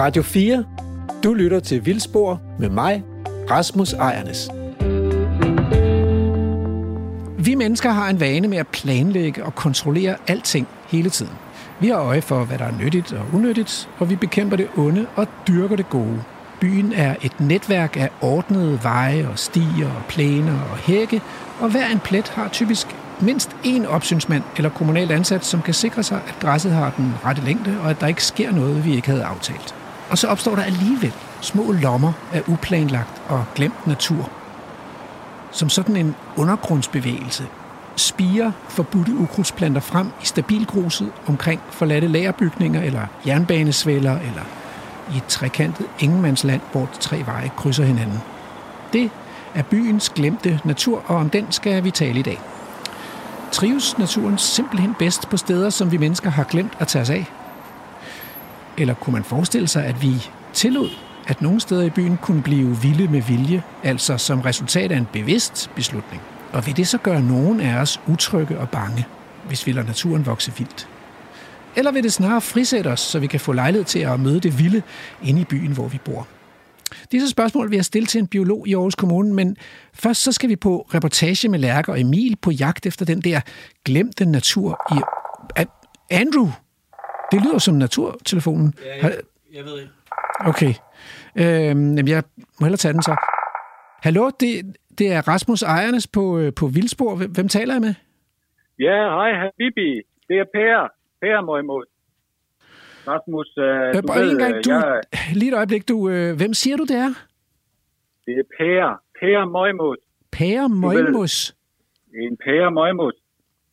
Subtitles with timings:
[0.00, 0.64] Radio 4.
[1.24, 3.02] Du lytter til Vildspor med mig,
[3.50, 4.48] Rasmus Ejernes.
[7.44, 11.32] Vi mennesker har en vane med at planlægge og kontrollere alting hele tiden.
[11.80, 15.06] Vi har øje for, hvad der er nyttigt og unyttigt, og vi bekæmper det onde
[15.16, 16.22] og dyrker det gode.
[16.60, 21.20] Byen er et netværk af ordnede veje og stier og plæner og hække,
[21.60, 22.86] og hver en plet har typisk
[23.20, 27.44] mindst én opsynsmand eller kommunal ansat, som kan sikre sig, at græsset har den rette
[27.44, 29.74] længde, og at der ikke sker noget, vi ikke havde aftalt.
[30.10, 34.30] Og så opstår der alligevel små lommer af uplanlagt og glemt natur.
[35.52, 37.46] Som sådan en undergrundsbevægelse
[37.96, 44.42] spiger forbudte ukrudtsplanter frem i stabilgruset omkring forladte lagerbygninger eller jernbanesvælder eller
[45.14, 48.20] i et trekantet ingenmandsland, hvor de tre veje krydser hinanden.
[48.92, 49.10] Det
[49.54, 52.40] er byens glemte natur, og om den skal vi tale i dag.
[53.52, 57.39] Trives naturen simpelthen bedst på steder, som vi mennesker har glemt at tage os af?
[58.78, 60.12] Eller kunne man forestille sig, at vi
[60.52, 60.90] tillod,
[61.26, 65.06] at nogle steder i byen kunne blive vilde med vilje, altså som resultat af en
[65.12, 66.22] bevidst beslutning?
[66.52, 69.06] Og vil det så gøre nogen af os utrygge og bange,
[69.48, 70.88] hvis vi lader naturen vokse vildt?
[71.76, 74.58] Eller vil det snarere frisætte os, så vi kan få lejlighed til at møde det
[74.58, 74.82] vilde
[75.22, 76.26] inde i byen, hvor vi bor?
[77.12, 79.56] Disse spørgsmål vil jeg stille til en biolog i Aarhus Kommune, men
[79.94, 83.40] først så skal vi på reportage med Lærke og Emil på jagt efter den der
[83.84, 85.00] glemte natur i...
[86.10, 86.48] Andrew,
[87.30, 88.74] det lyder som naturtelefonen.
[88.84, 89.12] Ja, jeg,
[89.54, 89.92] jeg ved ikke.
[90.40, 90.72] Okay.
[91.36, 92.22] Øhm, jamen, jeg
[92.60, 93.16] må hellere tage den så.
[94.02, 97.16] Hallo, det, det er Rasmus Ejernes på, øh, på Vildspor.
[97.34, 97.94] Hvem, taler jeg med?
[98.78, 99.90] Ja, hej Habibi.
[100.28, 100.88] Det er Per.
[101.20, 101.84] Per må imod.
[103.08, 105.00] Rasmus, øh, Øh, du bare ved, en gang, øh, du, jeg,
[105.34, 107.12] lige et øjeblik, du, øh, hvem siger du, det er?
[108.26, 109.00] det er Per.
[109.20, 109.96] Per Møjmod.
[110.32, 111.54] Pære Møgmus.
[112.14, 113.12] En Per Møjmod.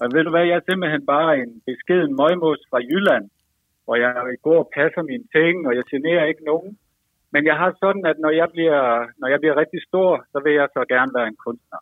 [0.01, 3.25] Og ved du hvad, jeg er simpelthen bare en beskeden møgmos fra Jylland,
[3.87, 4.13] hvor jeg
[4.47, 6.71] går og passer mine ting, og jeg generer ikke nogen.
[7.33, 8.81] Men jeg har sådan, at når jeg bliver,
[9.21, 11.79] når jeg bliver rigtig stor, så vil jeg så gerne være en kunstner.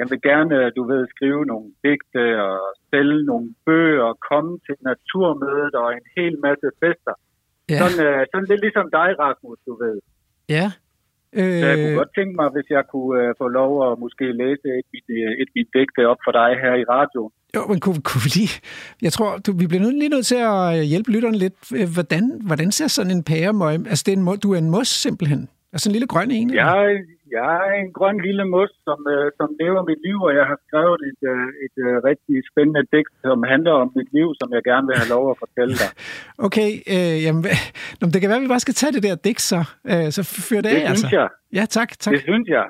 [0.00, 2.58] Jeg vil gerne, du ved, skrive nogle digte og
[2.90, 7.14] sælge nogle bøger og komme til naturmødet og en hel masse fester.
[7.70, 9.96] Ja, Sådan, øh, sådan lidt ligesom dig, Rasmus, du ved.
[10.58, 10.66] ja.
[11.34, 14.24] Så jeg kunne Øh, godt tænke mig, hvis jeg kunne øh, få lov at måske
[14.42, 17.32] læse et, mit, øh, et mit digte op for dig her i radioen.
[17.56, 18.54] jo, men kunne, kunne vi lige...
[19.06, 21.58] Jeg tror, du, vi bliver nødt, lige nødt til at øh, hjælpe lytterne lidt.
[21.78, 23.74] Øh, Hvordan, hvordan ser sådan en pæremøg...
[23.90, 25.48] Altså, det er en, du er en mos, simpelthen.
[25.74, 26.48] Altså en lille grøn en?
[26.54, 27.06] Jeg, er-
[27.38, 30.58] jeg er en grøn lille mus, som, øh, som lever mit liv, og jeg har
[30.66, 34.62] skrevet et, øh, et øh, rigtig spændende digt, som handler om mit liv, som jeg
[34.70, 35.90] gerne vil have lov at fortælle dig.
[36.46, 37.42] Okay, øh, jamen,
[38.00, 40.20] Nå, det kan være, at vi bare skal tage det der digt, så, øh, så
[40.48, 41.16] fyr det, Det af, synes altså.
[41.20, 41.28] jeg.
[41.58, 42.12] Ja, tak, tak.
[42.14, 42.66] Det synes jeg.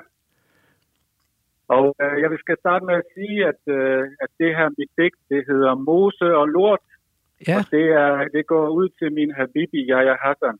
[1.77, 5.17] Og øh, jeg skal starte med at sige, at, øh, at det her mit digt,
[5.31, 6.83] det hedder Mose og Lort,
[7.47, 10.57] Ja, og det, er, det går ud til min habibi, Yahya Hassan.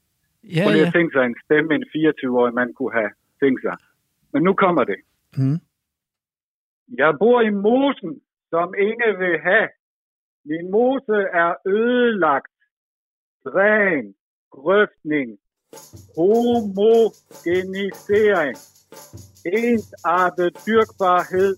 [0.53, 0.88] Ja, Prøv lige ja.
[0.88, 3.11] at tænke sig en stemme, en 24-årig mand kunne have
[3.41, 3.75] tænkt sig.
[4.33, 5.00] Men nu kommer det.
[5.38, 5.59] Mm.
[7.01, 9.69] Jeg bor i mosen, som ingen vil have.
[10.45, 12.51] Min mose er ødelagt.
[13.45, 14.16] Dræn,
[14.51, 15.39] grøftning,
[16.17, 18.57] homogenisering,
[19.45, 21.56] ensartet dyrkbarhed,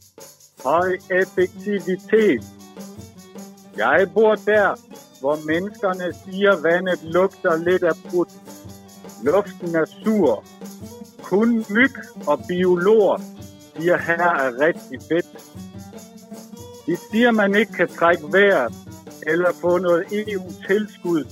[0.64, 2.44] høj effektivitet.
[3.78, 4.69] Jeg bor der,
[5.22, 8.34] hvor menneskerne siger, vandet lugter lidt af brudt.
[9.24, 10.44] Luften er sur.
[11.24, 11.92] Kun myg
[12.28, 13.22] og biologer
[13.76, 15.26] siger, her er rigtig fedt.
[16.86, 18.74] De siger, man ikke kan trække vejret
[19.28, 21.24] eller få noget EU-tilskud.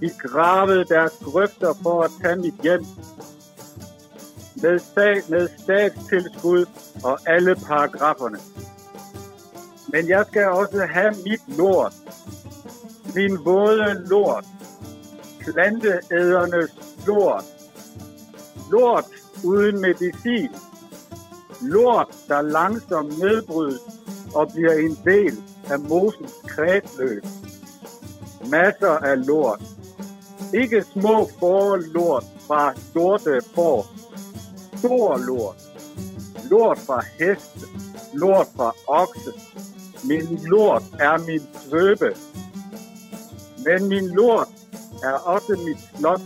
[0.00, 2.84] De gravede deres grøfter for at tage mit hjem.
[4.62, 6.66] Med, stat, med statstilskud
[7.04, 8.38] og alle paragraferne.
[9.88, 11.92] Men jeg skal også have mit lort.
[13.14, 14.44] Min våde lort.
[15.44, 16.70] Planteædernes
[17.06, 17.44] lort.
[18.70, 19.04] Lort
[19.44, 20.50] uden medicin.
[21.60, 23.80] Lort, der langsomt nedbrydes
[24.34, 27.24] og bliver en del af mosens kredsløb.
[28.50, 29.62] Masser af lort.
[30.54, 33.86] Ikke små forlort fra sorte får.
[34.76, 35.56] Stor lort.
[36.50, 37.66] Lort fra heste.
[38.14, 39.32] Lort fra okse.
[40.04, 42.16] Min lort er min svøbe.
[43.64, 44.48] Men min lort
[45.02, 46.20] er også mit slot.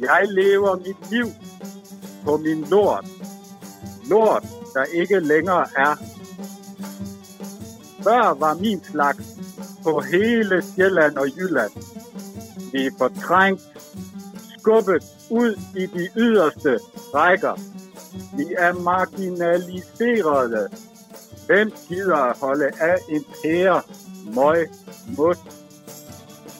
[0.00, 1.26] Jeg lever mit liv
[2.24, 3.04] på min lort.
[4.10, 5.96] Lort, der ikke længere er.
[8.02, 9.24] Før var min slags
[9.82, 11.70] på hele Sjælland og Jylland.
[12.72, 13.62] Vi er fortrængt,
[14.58, 16.78] skubbet ud i de yderste
[17.14, 17.54] rækker.
[18.36, 20.68] Vi er marginaliserede.
[21.46, 23.82] Hvem gider at holde af en pære,
[24.34, 24.68] møg,
[25.16, 25.38] mos?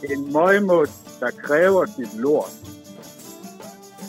[0.02, 0.90] En møgmos
[1.20, 2.52] der kræver sit lort.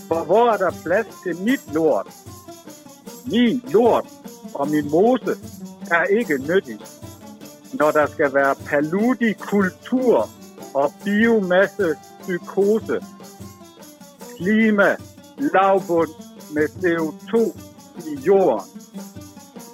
[0.07, 2.07] For hvor er der plads til mit lort?
[3.25, 4.05] Min lort
[4.53, 5.37] og min mose
[5.91, 6.79] er ikke nyttig,
[7.73, 10.29] når der skal være paludikultur
[10.73, 13.05] og biomasse psykose.
[14.37, 14.95] Klima,
[15.37, 16.09] lavbund
[16.53, 17.59] med CO2
[18.09, 18.81] i jorden.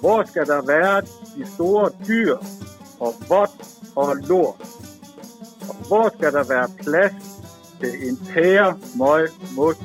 [0.00, 1.00] Hvor skal der være
[1.36, 2.36] de store dyr
[3.00, 3.50] og vådt
[3.96, 4.65] og lort?
[5.88, 7.12] Hvor skal der være plads
[7.80, 9.76] til en pære møg mos,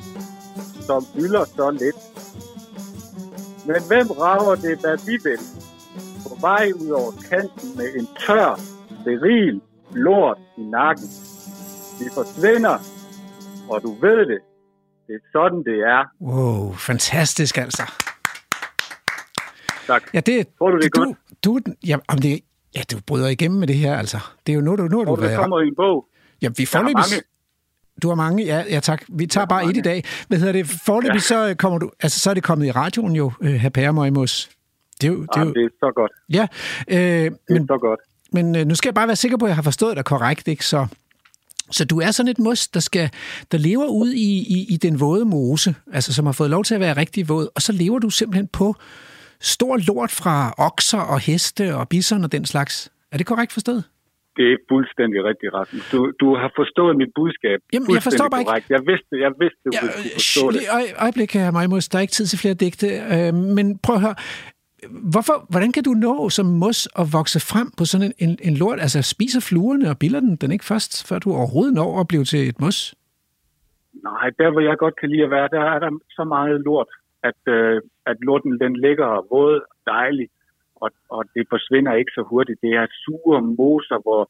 [0.87, 1.95] som fylder så lidt?
[3.65, 5.39] Men hvem rager det, hvad vi vil?
[6.27, 8.59] På vej ud over kanten med en tør,
[9.01, 9.61] steril
[9.91, 11.07] lort i nakken.
[11.99, 12.77] Vi forsvinder,
[13.69, 14.39] og du ved det.
[15.07, 16.03] Det er sådan, det er.
[16.21, 17.83] Wow, fantastisk altså.
[19.87, 20.03] Tak.
[20.13, 21.17] Ja, det, Tror du, det er du, godt?
[21.45, 22.39] Du, ja, om det,
[22.75, 24.17] ja, du bryder igennem med det her, altså.
[24.47, 25.39] Det er jo nu, du, nu har du været...
[25.39, 26.05] kommer i en bog.
[26.41, 26.93] Ja, vi forløbig...
[26.93, 27.21] mange.
[28.01, 29.03] Du har mange, ja, ja tak.
[29.09, 30.03] Vi tager bare et i dag.
[30.27, 30.67] Hvad hedder det?
[30.85, 31.19] Forløbig, ja.
[31.19, 31.91] så kommer du...
[32.03, 34.49] Altså, så er det kommet i radioen jo, uh, her Pæremøgmos.
[35.01, 35.21] Det er jo...
[35.21, 36.11] Det er Jamen, jo det er så godt.
[36.29, 36.47] ja,
[36.87, 37.99] øh, Det er men, så godt.
[38.31, 40.47] men øh, nu skal jeg bare være sikker på, at jeg har forstået dig korrekt,
[40.47, 40.65] ikke?
[40.65, 40.87] Så,
[41.71, 43.09] så du er sådan et mos, der, skal,
[43.51, 46.73] der lever ud i, i, i den våde mose, altså som har fået lov til
[46.73, 48.75] at være rigtig våd, og så lever du simpelthen på
[49.41, 52.91] stor lort fra okser og heste og bison og den slags.
[53.11, 53.83] Er det korrekt forstået?
[54.37, 55.89] Det er fuldstændig rigtigt, Rasmus.
[55.91, 57.59] Du, du har forstået mit budskab.
[57.73, 58.69] Jamen, jeg forstår bare ikke- korrekt.
[58.69, 60.53] Jeg vidste, jeg vidste, du Ja, ville forstå det.
[60.59, 61.89] lige øje- øjeblik her, Majmus.
[61.89, 62.87] Der er ikke tid til flere digte.
[63.13, 64.15] Øh, men prøv at høre.
[65.13, 68.55] Hvorfor, hvordan kan du nå som mos at vokse frem på sådan en, en, en
[68.57, 68.79] lort?
[68.79, 72.23] Altså, spiser fluerne og biller den, den ikke først, før du overhovedet når at blive
[72.23, 72.95] til et mos?
[74.03, 76.87] Nej, der hvor jeg godt kan lide at være, der er der så meget lort,
[77.29, 79.55] at, øh, at lorten den ligger våd
[79.93, 80.27] dejlig,
[80.75, 82.61] og, og det forsvinder ikke så hurtigt.
[82.61, 84.23] Det er sure moser, hvor,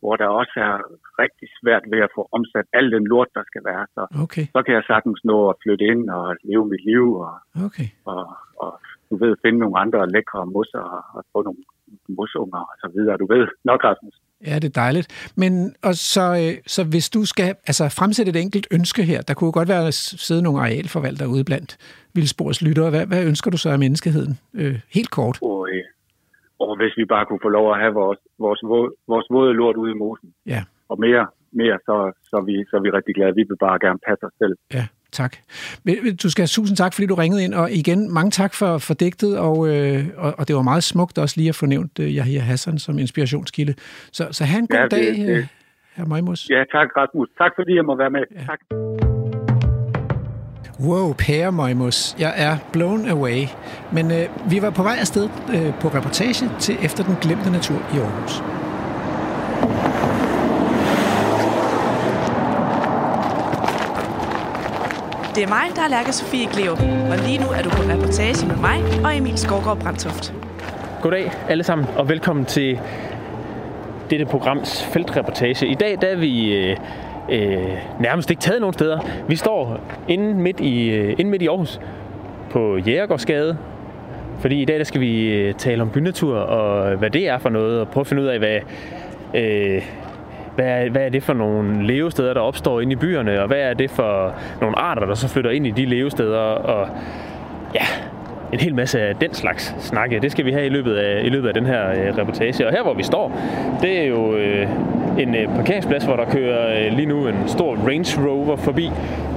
[0.00, 0.76] hvor der også er
[1.22, 3.84] rigtig svært ved at få omsat al den lort, der skal være.
[3.94, 7.34] Så, Okay, så kan jeg sagtens nå at flytte ind og leve mit liv, og,
[7.66, 7.88] okay.
[8.04, 8.22] og,
[8.62, 8.72] og
[9.10, 11.62] du ved, finde nogle andre lækre mosser og, og få nogle
[12.18, 13.16] mosunger og så videre.
[13.22, 14.16] Du ved nok, Rasmus.
[14.46, 15.32] Ja, det er dejligt.
[15.36, 15.52] Men
[15.82, 19.46] og så, øh, så hvis du skal altså, fremsætte et enkelt ønske her, der kunne
[19.46, 21.70] jo godt være at sidde nogle arealforvaltere ude blandt
[22.14, 22.90] Vildsborgs lyttere.
[22.90, 24.38] Hvad, hvad ønsker du så af menneskeheden?
[24.54, 25.38] Øh, helt kort.
[25.42, 25.84] Og, øh,
[26.58, 28.60] og hvis vi bare kunne få lov at have vores, vores,
[29.12, 32.80] vores våde lort ude i mosen, Ja, og mere, mere så, så, vi, så er
[32.86, 33.34] vi rigtig glade.
[33.40, 34.54] Vi vil bare gerne passe os selv.
[34.78, 35.36] ja, tak.
[36.22, 38.94] Du skal have tusind tak, fordi du ringede ind, og igen, mange tak for, for
[38.94, 42.06] digtet, og, øh, og, og det var meget smukt også lige at få nævnt øh,
[42.16, 43.74] Yahya Hassan som inspirationskilde.
[44.12, 45.46] Så, så have en god Ja, det- dag, øh,
[45.96, 46.46] herr Majmus.
[46.50, 47.28] Ja, tak Rasmus.
[47.38, 48.20] Tak fordi jeg må være med.
[48.34, 48.40] Ja.
[48.46, 48.58] Tak.
[50.80, 52.16] Wow, pære Møjmus.
[52.18, 53.42] Jeg er blown away.
[53.92, 57.76] Men øh, vi var på vej afsted øh, på reportage til Efter den glemte natur
[57.94, 58.42] i Aarhus.
[65.34, 66.78] Det er mig, der er Lærke Sofie Gleup,
[67.10, 70.34] og lige nu er du på reportage med mig og Emil Skovgaard Brandtoft.
[71.02, 72.80] Goddag alle sammen, og velkommen til
[74.10, 75.66] dette programs feltreportage.
[75.66, 76.76] I dag der er vi øh,
[77.30, 79.00] øh, nærmest ikke taget nogen steder.
[79.28, 81.80] Vi står inde midt i, øh, inde midt i Aarhus
[82.50, 83.56] på Jægergårdsgade,
[84.40, 87.48] fordi i dag der skal vi øh, tale om bynatur og hvad det er for
[87.48, 88.58] noget, og prøve at finde ud af, hvad,
[89.34, 89.82] øh,
[90.54, 93.60] hvad, er, hvad er det for nogle levesteder, der opstår inde i byerne, og hvad
[93.60, 96.88] er det for nogle arter, der så flytter ind i de levesteder, og
[97.74, 97.84] ja,
[98.52, 100.20] en hel masse af den slags snakke.
[100.20, 102.66] Det skal vi have i løbet af, i løbet af den her øh, reportage.
[102.66, 103.40] Og her, hvor vi står,
[103.82, 104.68] det er jo øh,
[105.18, 108.90] en øh, parkeringsplads, hvor der kører øh, lige nu en stor Range Rover forbi.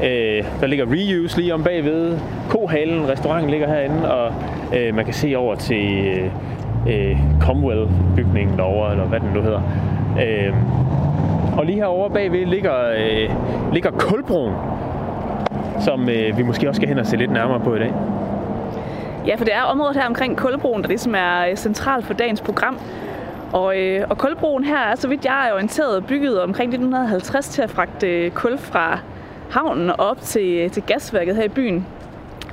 [0.03, 2.19] Øh, der ligger Reuse lige om bagved.
[2.50, 4.34] Kohalen, restauranten ligger herinde, og
[4.77, 6.25] øh, man kan se over til øh,
[6.88, 9.62] øh Comwell-bygningen derovre, eller hvad den nu hedder.
[10.22, 10.53] Øh,
[11.57, 13.29] og lige herovre bagved ligger, øh,
[13.74, 14.53] ligger Kulbroen,
[15.79, 17.93] som øh, vi måske også skal hen og se lidt nærmere på i dag.
[19.27, 22.41] Ja, for det er området her omkring Kulbroen, der ligesom er øh, centralt for dagens
[22.41, 22.79] program.
[23.53, 27.62] Og, øh, og Kulbroen her er, så vidt jeg er orienteret, bygget omkring 1950 til
[27.62, 29.00] at fragte øh, kul fra
[29.51, 31.88] havnen og op til, øh, til gasværket her i byen.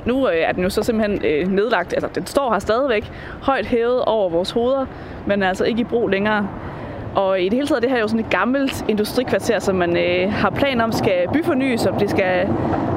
[0.05, 3.67] Nu øh, er den jo så simpelthen øh, nedlagt, altså den står her stadigvæk, højt
[3.67, 4.87] hævet over vores hoveder,
[5.27, 6.49] men er altså ikke i brug længere.
[7.15, 9.97] Og i det hele taget det her er jo sådan et gammelt industrikvarter, som man
[9.97, 12.49] øh, har planer om skal byfornyes, og det skal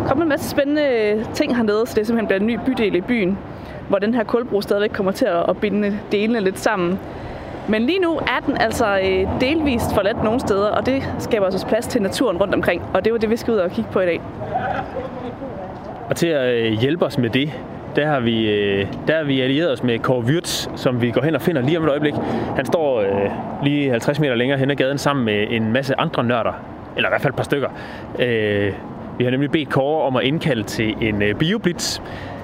[0.08, 3.02] komme en masse spændende øh, ting hernede, så det simpelthen bliver en ny bydel i
[3.02, 3.38] byen,
[3.90, 7.00] hvor den her kulbro stadigvæk kommer til at, binde delene lidt sammen.
[7.70, 11.58] Men lige nu er den altså øh, delvist forladt nogle steder, og det skaber altså
[11.58, 13.90] også plads til naturen rundt omkring, og det var det, vi skal ud og kigge
[13.92, 14.22] på i dag.
[16.10, 17.52] Og til at øh, hjælpe os med det,
[17.96, 21.22] der har vi, øh, der har vi allieret os med Kåre Wirtz, som vi går
[21.22, 22.14] hen og finder lige om et øjeblik.
[22.56, 23.32] Han står øh,
[23.64, 26.54] lige 50 meter længere hen ad gaden sammen med en masse andre nørder.
[26.96, 27.70] eller i hvert fald et par stykker.
[28.20, 28.74] Øh,
[29.18, 32.02] vi har nemlig bedt Kåre om at indkalde til en øh, bioblitz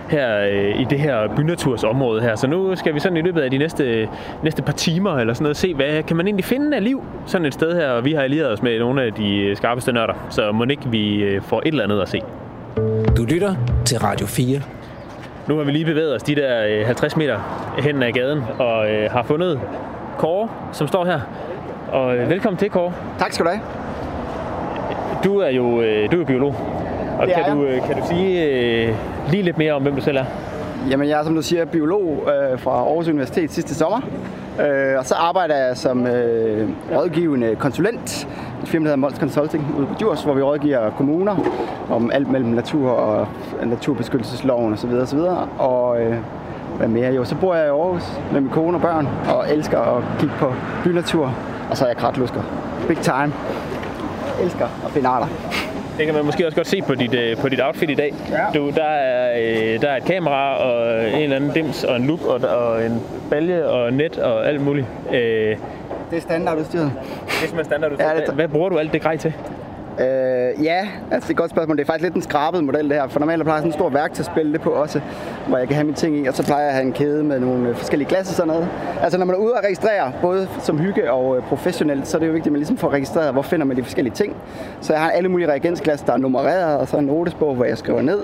[0.09, 2.35] her øh, i det her bynatursområde her.
[2.35, 4.09] Så nu skal vi sådan i løbet af de næste,
[4.43, 7.45] næste par timer eller sådan noget se, hvad kan man egentlig finde af liv sådan
[7.45, 7.89] et sted her.
[7.89, 10.89] Og vi har allieret os med nogle af de øh, skarpeste nørder, så må ikke
[10.89, 12.21] vi øh, får et eller andet at se.
[13.17, 13.55] Du lytter
[13.85, 14.61] til Radio 4.
[15.51, 17.39] Nu har vi lige bevæget os de der øh, 50 meter
[17.77, 19.59] hen ad gaden og øh, har fundet
[20.17, 21.19] Kåre, som står her.
[21.91, 22.93] Og øh, velkommen til, Kåre.
[23.19, 23.61] Tak skal du have.
[25.23, 26.55] Du er jo øh, du er biolog.
[27.19, 27.75] Og Det kan, du, jeg.
[27.75, 28.95] øh, kan du sige øh,
[29.29, 30.25] lige lidt mere om, hvem du selv er?
[30.89, 34.01] Jamen, jeg er, som du siger, biolog øh, fra Aarhus Universitet sidste sommer.
[34.59, 38.27] Øh, og så arbejder jeg som øh, rådgivende konsulent
[38.63, 41.35] et firma, der hedder Mols Consulting ude på Djurs, hvor vi rådgiver kommuner
[41.91, 43.27] om alt mellem natur og
[43.65, 44.89] naturbeskyttelsesloven osv.
[44.93, 45.19] osv.
[45.57, 46.15] Og øh,
[46.77, 49.79] hvad mere jo, så bor jeg i Aarhus med min kone og børn og elsker
[49.79, 50.53] at kigge på
[50.83, 51.33] bynatur.
[51.69, 52.41] Og så er jeg kratlusker.
[52.87, 53.33] Big time.
[54.37, 55.27] Jeg elsker at finde arter.
[55.97, 58.13] Det kan man måske også godt se på dit, øh, på dit outfit i dag.
[58.31, 58.59] Ja.
[58.59, 59.39] Du, der, er,
[59.73, 62.85] øh, der er et kamera og en eller anden dims og en look og, og
[62.85, 64.87] en balje og net og alt muligt.
[65.11, 65.17] Øh,
[66.11, 66.91] Det er standardudstyret.
[67.43, 67.91] Er simpelthen standard.
[67.99, 69.33] Ja, det- hvad, hvad bruger du alt det grej til?
[69.99, 70.05] Øh,
[70.65, 71.77] ja, altså det er et godt spørgsmål.
[71.77, 73.73] Det er faktisk lidt en skrabet model det her, for normalt plejer jeg sådan en
[73.73, 75.01] stor værktøjsspil det på også,
[75.47, 77.23] hvor jeg kan have mine ting i, og så plejer jeg at have en kæde
[77.23, 78.67] med nogle øh, forskellige glas og sådan noget.
[79.01, 82.19] Altså når man er ude og registrere, både som hygge og øh, professionelt, så er
[82.19, 84.35] det jo vigtigt, at man ligesom får registreret, hvor finder man de forskellige ting.
[84.81, 87.77] Så jeg har alle mulige reagensglas, der er nummereret, og så en notesbog, hvor jeg
[87.77, 88.19] skriver ned.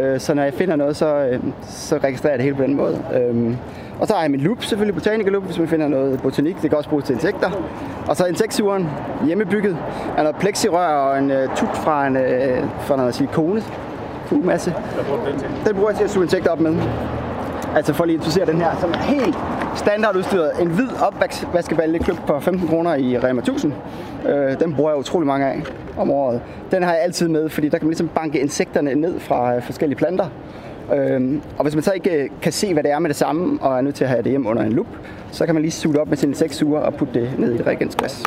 [0.00, 2.74] Øh, så når jeg finder noget, så, øh, så registrerer jeg det hele på den
[2.74, 2.98] måde.
[3.14, 3.54] Øh,
[4.00, 6.62] og så har jeg min loop, selvfølgelig botanikerloop, hvis man finder noget botanik.
[6.62, 7.50] Det kan også bruges til insekter.
[8.08, 8.88] Og så insektsugeren,
[9.26, 9.76] hjemmebygget,
[10.16, 13.62] er noget plexirør og en uh, tut fra en uh, fra noget silikone
[14.26, 14.74] fugemasse.
[15.66, 16.76] Den bruger jeg til at suge insekter op med.
[17.76, 19.36] Altså for lige at introducere den her, som er helt
[19.76, 20.50] standardudstyret.
[20.60, 23.72] En hvid opvaskebalje købt på 15 kroner i Rema 1000.
[24.28, 25.62] Øh, den bruger jeg utrolig mange af
[25.96, 26.40] om året.
[26.70, 29.62] Den har jeg altid med, fordi der kan man ligesom banke insekterne ned fra øh,
[29.62, 30.26] forskellige planter.
[30.92, 33.58] Øhm, og hvis man så ikke øh, kan se, hvad det er med det samme,
[33.62, 34.86] og er nødt til at have det hjem under en lup,
[35.30, 37.54] så kan man lige suge det op med sin insektsuger og putte det ned i
[37.54, 38.22] et reagensglas.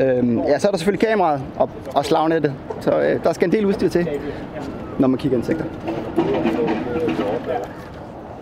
[0.00, 3.52] Øhm, ja, så er der selvfølgelig kameraet og, og slagnettet, så øh, der skal en
[3.52, 4.08] del udstyr til,
[4.98, 5.64] når man kigger insekter.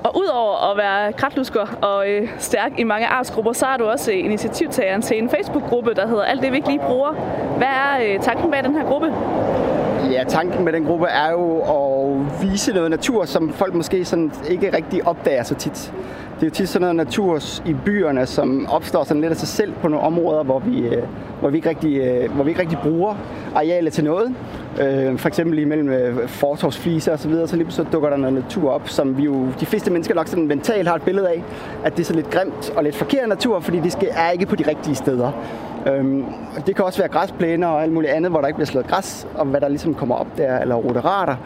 [0.05, 4.13] Og udover at være kratlusker og øh, stærk i mange artsgrupper, så er du også
[4.13, 7.13] øh, initiativtageren til en Facebook-gruppe, der hedder Alt det, vi ikke lige bruger.
[7.57, 9.07] Hvad er øh, tanken bag den her gruppe?
[10.11, 14.33] Ja, tanken med den gruppe er jo at vise noget natur, som folk måske sådan
[14.49, 15.93] ikke rigtig opdager så tit.
[16.43, 19.49] Det er jo tit sådan noget natur i byerne, som opstår sådan lidt af sig
[19.49, 21.03] selv på nogle områder, hvor vi, øh,
[21.41, 23.15] hvor vi, ikke, rigtig, øh, hvor vi ikke rigtig bruger
[23.55, 24.35] arealet til noget.
[24.81, 28.35] Øh, For eksempel imellem øh, fortorvsfliser og så videre, så lige så dukker der noget
[28.35, 31.45] natur op, som vi jo, de fleste mennesker nok sådan mentalt har et billede af,
[31.85, 34.47] at det er så lidt grimt og lidt forkert natur, fordi det skal, er ikke
[34.47, 35.33] på de rigtige steder.
[35.87, 36.25] Øhm,
[36.67, 39.27] det kan også være græsplæner og alt muligt andet, hvor der ikke bliver slået græs,
[39.35, 41.37] og hvad der ligesom kommer op der, eller roterater.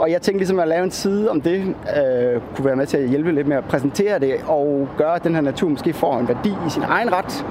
[0.00, 2.96] Og jeg tænkte ligesom at lave en side om det, øh, kunne være med til
[2.96, 6.18] at hjælpe lidt med at præsentere det, og gøre, at den her natur måske får
[6.18, 7.44] en værdi i sin egen ret.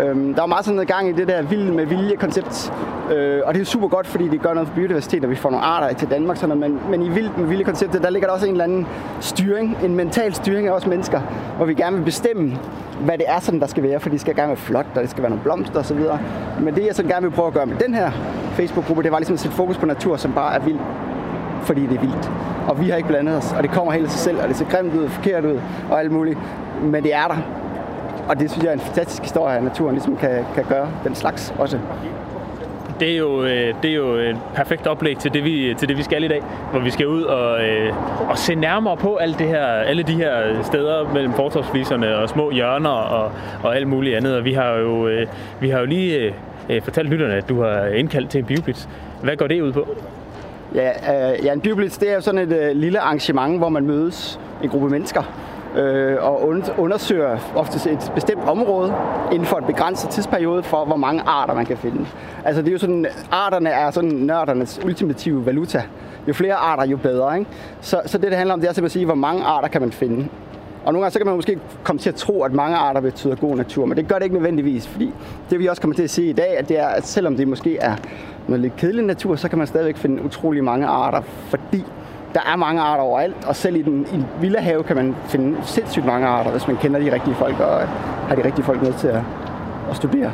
[0.00, 2.72] Øhm, der er meget sådan noget gang i det der vild med vilje-koncept,
[3.14, 5.50] øh, og det er super godt, fordi det gør noget for biodiversitet, og vi får
[5.50, 8.34] nogle arter til Danmark, sådan noget, men, men i vild med vilje-konceptet, der ligger der
[8.34, 8.86] også en eller anden
[9.20, 11.20] styring, en mental styring af os mennesker,
[11.56, 12.58] hvor vi gerne vil bestemme,
[13.04, 15.10] hvad det er, sådan, der skal være, for det skal gerne være flot, og det
[15.10, 16.00] skal være nogle blomster osv.
[16.60, 18.10] Men det, jeg så gerne vil prøve at gøre med den her
[18.52, 20.78] Facebook-gruppe, det var ligesom at sætte fokus på natur, som bare er vild,
[21.62, 22.30] fordi det er vildt.
[22.68, 24.56] Og vi har ikke blandet os, og det kommer helt af sig selv, og det
[24.56, 26.38] ser grimt ud, forkert ud, og alt muligt.
[26.82, 27.36] Men det er der.
[28.28, 31.14] Og det synes jeg er en fantastisk historie, at naturen ligesom kan, kan gøre den
[31.14, 31.78] slags også.
[33.00, 35.96] Det er, jo, øh, det er jo et perfekt oplæg til det, vi, til det,
[35.96, 37.92] vi skal i dag, hvor vi skal ud og, øh,
[38.30, 42.50] og se nærmere på alt det her, alle de her steder mellem fortorvsfliserne og små
[42.50, 44.36] hjørner og, og alt muligt andet.
[44.36, 45.26] Og vi har jo, øh,
[45.60, 46.34] vi har jo lige
[46.82, 48.86] fortalt lytterne, at du har indkaldt til en bioblitz.
[49.22, 49.88] Hvad går det ud på?
[50.74, 50.90] Ja,
[51.32, 54.40] øh, ja en byblitz det er jo sådan et øh, lille arrangement, hvor man mødes
[54.62, 55.22] en gruppe mennesker
[55.76, 58.94] øh, og und- undersøger oftest et bestemt område
[59.32, 62.06] inden for en begrænset tidsperiode for, hvor mange arter man kan finde.
[62.44, 65.82] Altså det er jo sådan, arterne er sådan nørdernes ultimative valuta.
[66.28, 67.38] Jo flere arter, jo bedre.
[67.38, 67.50] Ikke?
[67.80, 69.80] Så, så det, det handler om, det er simpelthen at sige, hvor mange arter kan
[69.80, 70.28] man finde.
[70.84, 73.34] Og nogle gange så kan man måske komme til at tro, at mange arter betyder
[73.34, 75.12] god natur, men det gør det ikke nødvendigvis, fordi
[75.50, 77.48] det vi også kommer til at se i dag, at det er, at selvom det
[77.48, 77.96] måske er
[78.48, 81.84] noget lidt kedelig natur, så kan man stadigvæk finde utrolig mange arter, fordi
[82.34, 85.56] der er mange arter overalt, og selv i den i en villahave kan man finde
[85.64, 87.80] sindssygt mange arter, hvis man kender de rigtige folk og
[88.28, 89.20] har de rigtige folk med til at,
[89.90, 90.32] at studere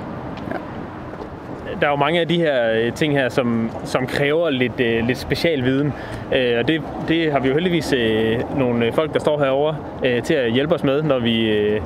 [1.80, 5.06] der er jo mange af de her øh, ting her, som, som kræver lidt, øh,
[5.06, 5.92] lidt special viden.
[6.34, 9.76] Øh, og det, det har vi jo heldigvis øh, nogle øh, folk, der står herovre
[10.04, 11.80] øh, til at hjælpe os med, når vi, øh,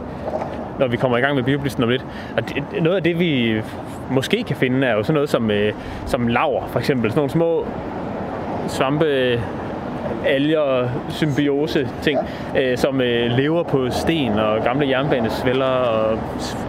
[0.79, 2.07] når vi kommer i gang med bioblisten om lidt.
[2.37, 3.61] Og det, noget af det, vi
[4.11, 5.73] måske kan finde, er jo sådan noget som, øh,
[6.07, 7.11] som laver, for eksempel.
[7.11, 7.67] Sådan nogle små
[8.69, 9.41] svampe,
[10.27, 12.19] alger, symbiose ting,
[12.55, 12.71] ja.
[12.71, 16.19] øh, som øh, lever på sten og gamle jernbanesvælder og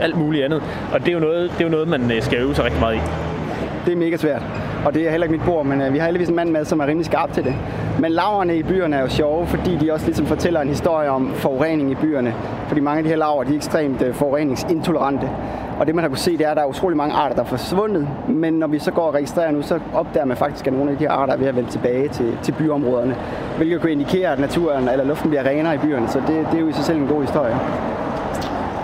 [0.02, 0.62] alt muligt andet.
[0.94, 2.80] Og det er jo noget, det er jo noget man øh, skal øve sig rigtig
[2.80, 3.00] meget i.
[3.86, 4.42] Det er mega svært,
[4.86, 6.66] og det er heller ikke mit bord, men øh, vi har heldigvis en mand med,
[6.66, 7.56] som er rimelig skarp til det.
[8.00, 11.34] Men laverne i byerne er jo sjove, fordi de også ligesom fortæller en historie om
[11.34, 12.34] forurening i byerne.
[12.68, 15.30] Fordi mange af de her laver, de er ekstremt øh, forureningsintolerante.
[15.80, 17.42] Og det man har kunne se, det er, at der er utrolig mange arter, der
[17.42, 18.08] er forsvundet.
[18.28, 20.98] Men når vi så går og registrerer nu, så opdager man faktisk, at nogle af
[20.98, 23.16] de her arter er ved at vende tilbage til, til byområderne.
[23.58, 26.08] Hvilket kan indikere, at naturen eller luften bliver renere i byerne.
[26.08, 27.56] Så det, det er jo i sig selv en god historie.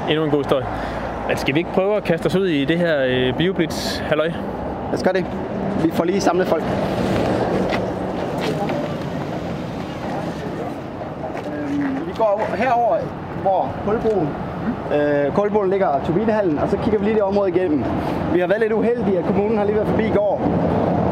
[0.09, 0.65] Endnu en god historie.
[1.27, 4.31] Men skal vi ikke prøve at kaste os ud i det her øh, bioblitz halløj?
[4.89, 5.25] Lad os gøre det.
[5.83, 6.63] Vi får lige samlet folk.
[11.47, 12.97] Øhm, vi går herover,
[13.41, 14.29] hvor Kulbroen
[14.95, 17.83] Øh, Kulbroen ligger Turbinehallen, og så kigger vi lige det område igennem.
[18.33, 20.41] Vi har været lidt uheldige, at kommunen har lige været forbi i går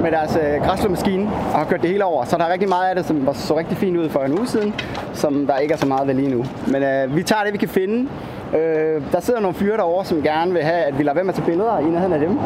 [0.02, 2.26] med deres øh, græslåmaskine og har kørt det hele over.
[2.26, 4.40] Så der er rigtig meget af det, som var så rigtig fint ud for en
[4.40, 4.76] uge siden,
[5.14, 6.46] som der ikke er så meget ved lige nu.
[6.68, 8.10] Men øh, vi tager det, vi kan finde.
[8.54, 11.34] Øh, der sidder nogle fyre derovre, som gerne vil have, at vi lader være med
[11.34, 12.38] at tage billeder i nærheden af dem.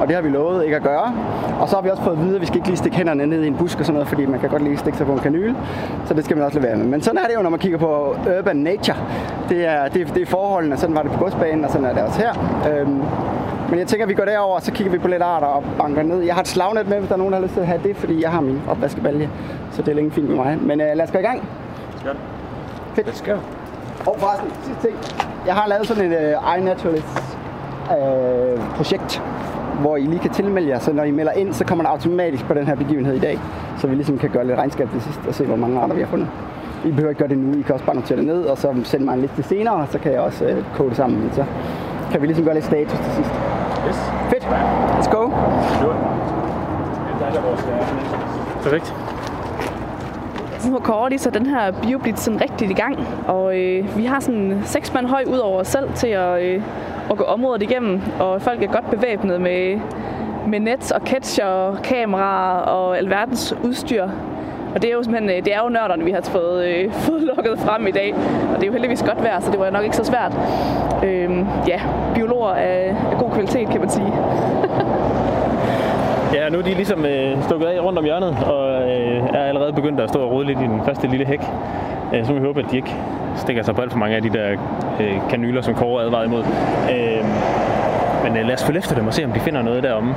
[0.00, 1.14] Og det har vi lovet ikke at gøre.
[1.60, 3.26] Og så har vi også fået at vide, at vi skal ikke lige stikke hænderne
[3.26, 5.12] ned i en busk og sådan noget, fordi man kan godt lige stikke sig på
[5.12, 5.56] en kanyle.
[6.06, 6.86] Så det skal man også lade være med.
[6.86, 8.96] Men sådan er det jo, når man kigger på urban nature.
[9.48, 12.02] Det er, det, det er forholdene, sådan var det på godsbanen, og sådan er det
[12.02, 12.32] også her.
[12.70, 13.02] Øhm,
[13.70, 15.64] men jeg tænker, at vi går derover, og så kigger vi på lidt arter og
[15.78, 16.20] banker ned.
[16.20, 17.80] Jeg har et slagnet med, hvis der er nogen, der har lyst til at have
[17.82, 19.30] det, fordi jeg har min opvaskebalje.
[19.72, 20.58] Så det er længe fint med mig.
[20.60, 21.48] Men uh, lad os gå i gang.
[22.94, 23.08] Fedt.
[23.08, 23.36] Let's go.
[24.06, 24.96] Og forresten, sidste ting.
[25.46, 27.38] Jeg har lavet sådan et uh, iNaturalist
[27.90, 29.22] uh, projekt,
[29.80, 32.44] hvor I lige kan tilmelde jer, så når I melder ind, så kommer der automatisk
[32.46, 33.38] på den her begivenhed i dag,
[33.78, 36.00] så vi ligesom kan gøre lidt regnskab til sidst og se, hvor mange arter vi
[36.00, 36.28] har fundet.
[36.84, 38.74] I behøver ikke gøre det nu, I kan også bare notere det ned, og så
[38.84, 41.30] sende mig en liste senere, så kan jeg også uh, kode det sammen.
[41.32, 41.44] Så
[42.12, 43.30] kan vi ligesom gøre lidt status til sidst.
[43.88, 44.12] Yes.
[44.30, 44.44] Fedt.
[44.98, 45.30] Let's go.
[48.62, 49.05] Perfekt.
[50.66, 52.98] Nu har Kåre lige så den her bioblitz sådan rigtigt i gang,
[53.28, 56.62] og øh, vi har sådan seks mand høj ud over os selv til at, øh,
[57.10, 59.80] at gå området igennem, og folk er godt bevæbnet med,
[60.46, 64.08] med net og catcher, kameraer og alverdens udstyr.
[64.74, 67.22] Og det er jo simpelthen, øh, det er jo nørderne, vi har fået, øh, fået
[67.22, 68.14] lukket frem i dag.
[68.50, 70.32] Og det er jo heldigvis godt vejr, så det var nok ikke så svært.
[71.04, 71.30] Øh,
[71.68, 71.80] ja,
[72.14, 74.12] biologer af, af god kvalitet, kan man sige.
[76.34, 78.75] Ja, nu er de ligesom øh, stukket af rundt om hjørnet, og
[79.34, 81.40] er allerede begyndt at stå og rode lidt i den første lille hæk.
[82.14, 82.94] Øh, så må vi håbe, at de ikke
[83.36, 84.56] stikker sig på alt for mange af de der
[85.00, 86.44] øh, kanyler, som Kåre advarede imod.
[86.90, 87.24] Øh,
[88.24, 90.14] men lad os følge efter dem og se, om de finder noget deromme.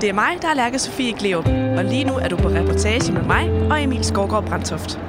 [0.00, 1.46] Det er mig, der er Lærke Sofie Gleup,
[1.78, 5.00] og lige nu er du på reportage med mig og Emil Skovgaard Brandtoft.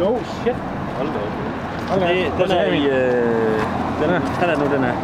[0.00, 0.56] No shit.
[0.98, 1.52] Hold da op.
[2.00, 2.86] Det, den er i...
[2.86, 3.60] Øh,
[4.02, 4.94] den er, den er nu, den er.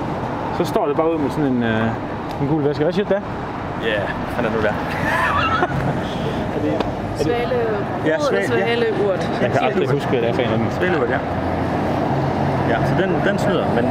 [0.58, 2.82] Så står det bare ud med sådan en, øh, en gul væske.
[2.82, 3.20] Hvad siger du der?
[3.82, 4.72] Ja, yeah, han er nu der.
[7.24, 7.58] Svale,
[8.06, 8.46] Ja, ja, svale, ja.
[8.46, 9.22] svale urt.
[9.42, 10.66] Jeg kan aldrig huske, hvad det er for en af dem.
[10.70, 11.20] Spillevurt, ja.
[12.72, 13.84] Ja, så den, den snyder, men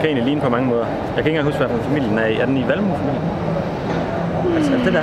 [0.00, 0.86] kan egentlig ligne på mange måder.
[0.86, 2.34] Jeg kan ikke engang huske, hvad for en familien er i.
[2.36, 3.22] Er den i Valmue-familien?
[4.56, 5.02] Altså, det der.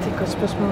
[0.00, 0.70] Det er et godt spørgsmål.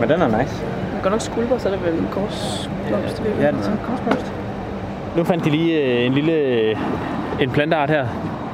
[0.00, 0.62] Men den er nice.
[0.92, 3.22] Man går nok skulper, så er det vel en korsblomst.
[3.40, 4.32] Ja, den er korsblomst.
[5.16, 6.76] Nu fandt de lige øh, en lille øh,
[7.40, 8.06] en planteart her,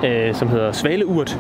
[0.05, 1.39] øh, som hedder svaleurt.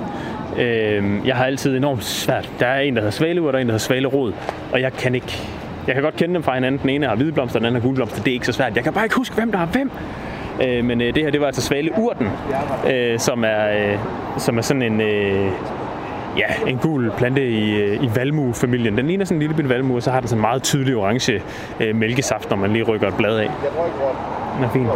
[0.58, 2.50] Øh, jeg har altid enormt svært.
[2.60, 4.32] Der er en, der hedder svaleurt, og der er en, der hedder svalerod.
[4.72, 5.38] Og jeg kan ikke...
[5.86, 6.80] Jeg kan godt kende dem fra hinanden.
[6.82, 8.22] Den ene har hvide blomster, den anden har gule blomster.
[8.22, 8.76] Det er ikke så svært.
[8.76, 9.90] Jeg kan bare ikke huske, hvem der har hvem.
[10.62, 12.28] Øh, men øh, det her, det var altså svaleurten,
[12.92, 13.98] øh, som, er, øh,
[14.38, 15.00] som er sådan en...
[15.00, 15.50] Øh,
[16.38, 18.96] Ja, en gul plante i, øh, i valmuefamilien.
[18.96, 20.96] Den ligner sådan en lille bitte valmue, og så har den sådan en meget tydelig
[20.96, 21.42] orange
[21.80, 23.50] øh, mælkesaft, når man lige rykker et blad af.
[24.56, 24.86] Den er fin.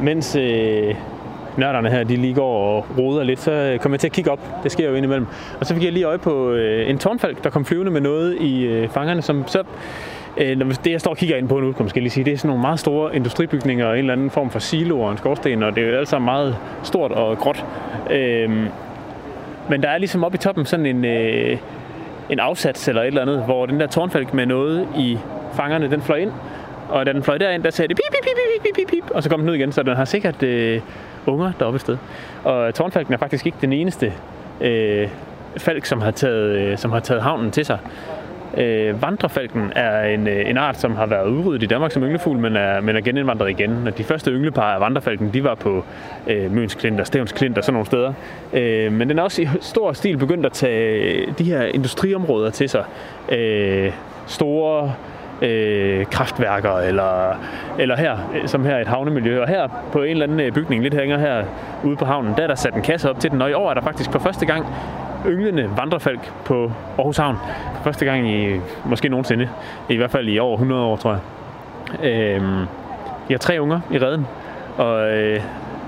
[0.00, 0.94] Mens øh,
[1.56, 4.40] nørderne her, de lige går og roder lidt, så kommer jeg til at kigge op.
[4.62, 5.26] Det sker jo indimellem.
[5.60, 8.36] Og så fik jeg lige øje på øh, en tårnfalk, der kom flyvende med noget
[8.40, 9.62] i øh, fangerne, som så
[10.40, 12.10] Øh, når vi- det, jeg står og kigger ind på nu, kan man måske lige
[12.10, 15.00] sige, det er sådan nogle meget store industribygninger og en eller anden form for silo
[15.00, 17.64] og en skorsten, og det er jo alt sammen meget stort og gråt.
[18.10, 18.50] Øh,
[19.68, 21.58] men der er ligesom oppe i toppen sådan en, øh,
[22.30, 25.18] en afsats eller et eller andet, hvor den der tårnfalk med noget i
[25.52, 26.32] fangerne, den fløj ind.
[26.88, 29.10] Og da den fløj derind, der sagde det pip, pip, pip, pip, pip, pip, pip,
[29.10, 30.80] og så kom den ud igen, så den har sikkert øh,
[31.26, 31.96] unger deroppe et sted.
[32.44, 34.12] Og tårnfalken er faktisk ikke den eneste
[34.60, 35.08] øh,
[35.56, 37.78] falk, som har taget, øh, som har taget havnen til sig.
[38.58, 42.38] Øh, vandrefalken er en, øh, en art, som har været udryddet i Danmark som ynglefugl,
[42.38, 43.86] men er, men er genindvandret igen.
[43.86, 45.84] Og de første ynglepar af vandrefalken, de var på
[46.26, 48.12] øh, Møns Klint og Stævns Klint og sådan nogle steder.
[48.52, 52.68] Øh, men den er også i stor stil begyndt at tage de her industriområder til
[52.68, 52.84] sig.
[53.32, 53.92] Øh,
[54.26, 54.94] store
[55.42, 57.40] øh, kraftværker, eller,
[57.78, 59.42] eller her, som her et havnemiljø.
[59.42, 61.44] Og her på en eller anden øh, bygning, lidt hænger her
[61.84, 63.70] ude på havnen, der er der sat en kasse op til den, og i år
[63.70, 64.66] er der faktisk for første gang
[65.26, 67.36] ynglende vandrefalk på Aarhus Havn.
[67.74, 69.48] For første gang i måske nogensinde.
[69.88, 71.20] I hvert fald i over 100 år, tror jeg.
[72.04, 72.42] Øh,
[73.28, 74.26] jeg har tre unger i redden,
[74.76, 75.40] og øh,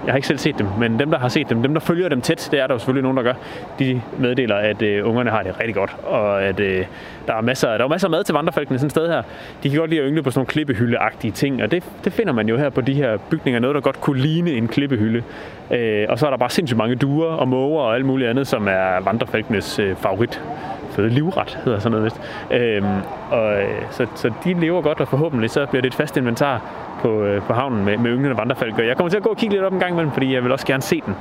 [0.07, 2.09] jeg har ikke selv set dem, men dem, der har set dem, dem, der følger
[2.09, 3.33] dem tæt, det er der jo selvfølgelig nogen, der gør.
[3.79, 6.85] De meddeler, at øh, ungerne har det rigtig godt, og at øh,
[7.27, 9.23] der, er masser, der er masser af mad til vandrefalkene sådan et sted her.
[9.63, 10.99] De kan godt lide at yngle på sådan nogle klippehylde
[11.35, 14.01] ting, og det, det finder man jo her på de her bygninger, noget, der godt
[14.01, 15.23] kunne ligne en klippehylde.
[15.71, 18.47] Øh, og så er der bare sindssygt mange duer og måger og alt muligt andet,
[18.47, 20.43] som er vandrefalkenes øh, favorit
[20.91, 22.21] føde livret, hedder sådan noget vist.
[22.51, 22.87] Øhm,
[23.31, 26.61] og, øh, så, så de lever godt, og forhåbentlig så bliver det et fast inventar
[27.01, 28.79] på, øh, på havnen med, med ynglende vandrefalk.
[28.79, 30.45] Og jeg kommer til at gå og kigge lidt op en gang imellem, fordi jeg
[30.45, 31.15] vil også gerne se den.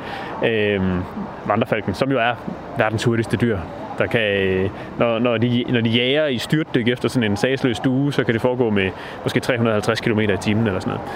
[0.50, 1.00] Øhm,
[1.46, 2.36] vandrefalken, som jo er
[2.78, 3.58] verdens hurtigste dyr.
[3.98, 7.80] Der kan, øh, når, når, de, når de jager i styrtdyk efter sådan en sagsløs
[7.80, 8.90] due, så kan det foregå med
[9.24, 11.10] måske 350 km i timen eller sådan noget.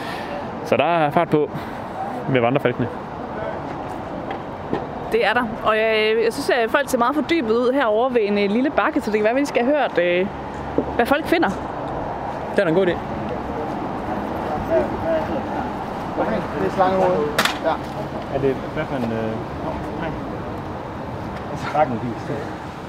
[0.65, 1.51] Så der er fart på
[2.29, 2.87] med vandrefalkene.
[5.11, 5.43] Det er der.
[5.63, 8.69] Og jeg, jeg synes, at folk ser meget fordybet ud herovre ved en øh, lille
[8.69, 10.27] bakke, så det kan være, at vi skal have hørt, øh,
[10.95, 11.49] hvad folk finder.
[12.55, 13.12] Det er en god idé.
[16.19, 17.27] Okay, det er slangehoved.
[17.65, 17.73] Ja.
[18.35, 19.03] Er det, hvad for en...
[19.03, 19.33] Øh...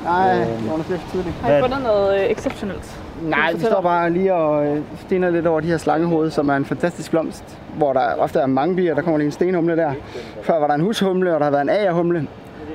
[0.04, 1.36] Nej, det var lidt tydeligt.
[1.42, 3.00] Har I fundet noget øh, exceptionelt?
[3.22, 6.56] Nej, vi står bare lige og øh, stener lidt over de her slangehoved, som er
[6.56, 8.94] en fantastisk blomst, hvor der ofte er mange bier.
[8.94, 9.92] Der kommer lige en stenhumle der.
[10.42, 12.26] Før var der en hushumle, og der har været en agerhumle.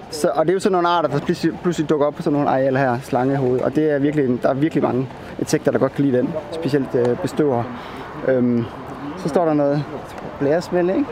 [0.10, 2.34] Så, og det er jo sådan nogle arter, der pludselig, pludselig dukker op på sådan
[2.34, 3.62] nogle arealer her, slangehoved.
[3.62, 6.30] Og det er virkelig, der er virkelig mange insekter, der godt kan lide den.
[6.52, 7.64] Specielt øh, bestøver.
[8.28, 8.66] Øhm,
[9.24, 9.84] så står der noget
[10.40, 11.06] blæresmæld, ikke?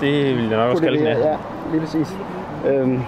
[0.00, 1.18] Det vil jeg nok også kalde den, ja.
[1.18, 1.36] Ja,
[1.70, 2.16] lige præcis.
[2.66, 3.00] Øhm,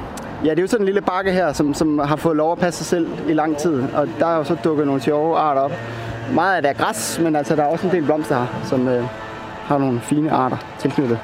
[0.45, 2.59] ja, det er jo sådan en lille bakke her, som, som har fået lov at
[2.59, 3.83] passe sig selv i lang tid.
[3.95, 5.73] Og der er jo så dukket nogle sjove arter op.
[6.35, 8.89] Meget af det er græs, men altså der er også en del blomster her, som
[8.89, 9.05] øh,
[9.65, 11.19] har nogle fine arter tilknyttet.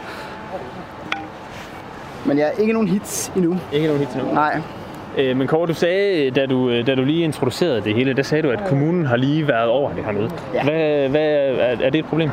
[2.27, 3.57] Men jeg ja, ikke nogen hits endnu.
[3.73, 4.33] Ikke nogen hit nu.
[4.35, 4.61] Nej.
[5.17, 8.43] Øh, men Kåre, du sagde, da du, da du lige introducerede det hele, der sagde
[8.43, 10.31] du, at kommunen har lige været over det hernede.
[10.55, 10.65] Ja.
[10.65, 12.31] Hvad, hvad, er, er det et problem?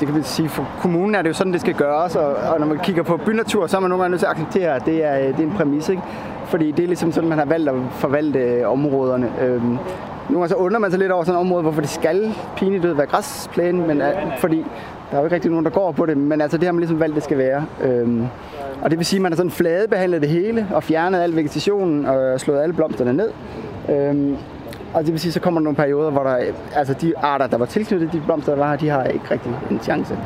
[0.00, 2.60] Det kan vi sige, for kommunen er det jo sådan, det skal gøres, og, og
[2.60, 4.86] når man kigger på bynatur, så er man nogle gange nødt til at acceptere, at
[4.86, 6.02] det er, det er en præmis, ikke?
[6.46, 9.32] Fordi det er ligesom sådan, man har valgt at forvalte øh, områderne.
[9.42, 9.78] Øhm, nogle
[10.28, 13.06] gange så undrer man sig lidt over sådan et område, hvorfor det skal pinligt være
[13.06, 14.66] græsplæne, men øh, fordi
[15.10, 16.80] der er jo ikke rigtig nogen, der går på det, men altså det har man
[16.80, 17.64] ligesom valgt, det skal være.
[17.82, 18.26] Øhm,
[18.82, 22.06] og det vil sige, at man har sådan fladebehandlet det hele, og fjernet al vegetationen,
[22.06, 23.30] og slået alle blomsterne ned.
[23.88, 24.36] Øhm,
[24.94, 26.36] og det vil sige, så kommer der nogle perioder, hvor der,
[26.74, 29.52] altså de arter, der var tilknyttet de blomster, der var her, de har ikke rigtig
[29.70, 30.18] en chance.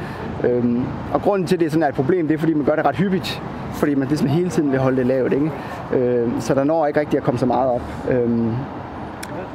[0.44, 2.64] Øhm, og grunden til, at det er sådan er et problem, det er, fordi man
[2.64, 3.42] gør det ret hyppigt.
[3.72, 5.50] Fordi man ligesom hele tiden vil holde det lavt, ikke?
[5.92, 7.82] Øhm, så der når ikke rigtig at komme så meget op.
[8.10, 8.52] Øhm,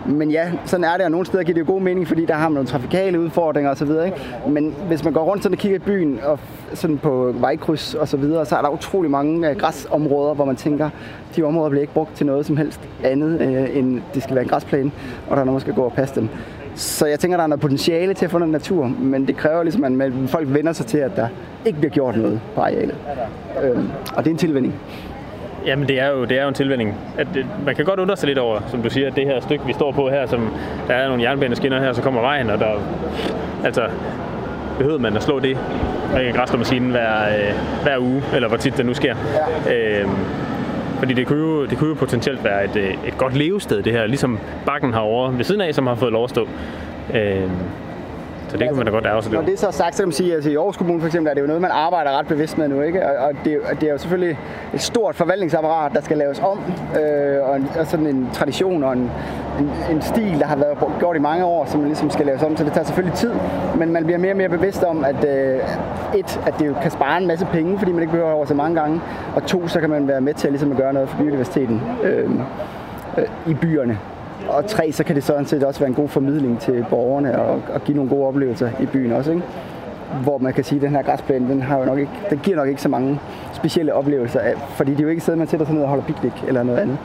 [0.05, 2.33] men ja, sådan er det, og nogle steder giver det jo god mening, fordi der
[2.33, 3.89] har man nogle trafikale udfordringer osv.
[4.05, 4.13] Ikke?
[4.47, 6.39] Men hvis man går rundt sådan og kigger i byen, og
[6.73, 10.55] sådan på vejkryds og så videre, så er der utrolig mange øh, græsområder, hvor man
[10.55, 10.89] tænker,
[11.35, 14.43] de områder bliver ikke brugt til noget som helst andet, øh, end det skal være
[14.43, 14.91] en græsplæne,
[15.29, 16.29] og der er nogen, der skal gå og passe dem.
[16.75, 19.63] Så jeg tænker, der er noget potentiale til at få noget natur, men det kræver
[19.63, 21.27] ligesom, at folk vender sig til, at der
[21.65, 22.95] ikke bliver gjort noget på arealet.
[23.63, 24.73] Øhm, og det er en tilvænding.
[25.65, 26.97] Jamen det er jo, det er jo en tilvænding.
[27.17, 29.39] At det, man kan godt undre sig lidt over, som du siger, at det her
[29.39, 30.50] stykke, vi står på her, som
[30.88, 32.71] der er nogle jernbaneskinner her, så kommer vejen, og der
[33.63, 33.88] altså
[34.78, 35.58] behøver man at slå det
[36.13, 39.15] med græsslåmaskinen hver, øh, hver uge, eller hvor tit det nu sker.
[39.65, 40.00] Ja.
[40.00, 40.15] Øhm,
[41.00, 43.93] fordi det kunne, jo, det kunne jo potentielt være et, øh, et godt levested, det
[43.93, 46.47] her, ligesom bakken herovre ved siden af, som har fået lov at stå.
[47.13, 47.52] Øhm,
[48.51, 50.07] så det kunne man da godt ærge sig Når det er så sagt, så kan
[50.07, 52.19] man sige, at altså, i Aarhus Kommune for eksempel, er det jo noget, man arbejder
[52.19, 53.09] ret bevidst med nu, ikke?
[53.09, 54.39] Og, og det, det er jo selvfølgelig
[54.73, 56.59] et stort forvaltningsapparat, der skal laves om,
[56.99, 59.11] øh, og, en, og sådan en tradition og en,
[59.59, 62.57] en, en stil, der har været gjort i mange år, som ligesom skal laves om,
[62.57, 63.33] så det tager selvfølgelig tid,
[63.77, 65.59] men man bliver mere og mere bevidst om, at øh,
[66.15, 68.53] et, at det jo kan spare en masse penge, fordi man ikke behøver over så
[68.53, 69.01] mange gange,
[69.35, 71.81] og to, så kan man være med til at, ligesom at gøre noget for biodiversiteten
[72.03, 72.29] øh,
[73.17, 73.99] øh, i byerne
[74.51, 77.61] og tre, så kan det sådan set også være en god formidling til borgerne og,
[77.73, 79.43] og give nogle gode oplevelser i byen også, ikke?
[80.23, 82.57] Hvor man kan sige, at den her græsplæne, den, har jo nok ikke, den giver
[82.57, 83.19] nok ikke så mange
[83.53, 85.89] specielle oplevelser, af, fordi det er jo ikke et sted, man sætter sig ned og
[85.89, 86.97] holder picnic eller noget andet.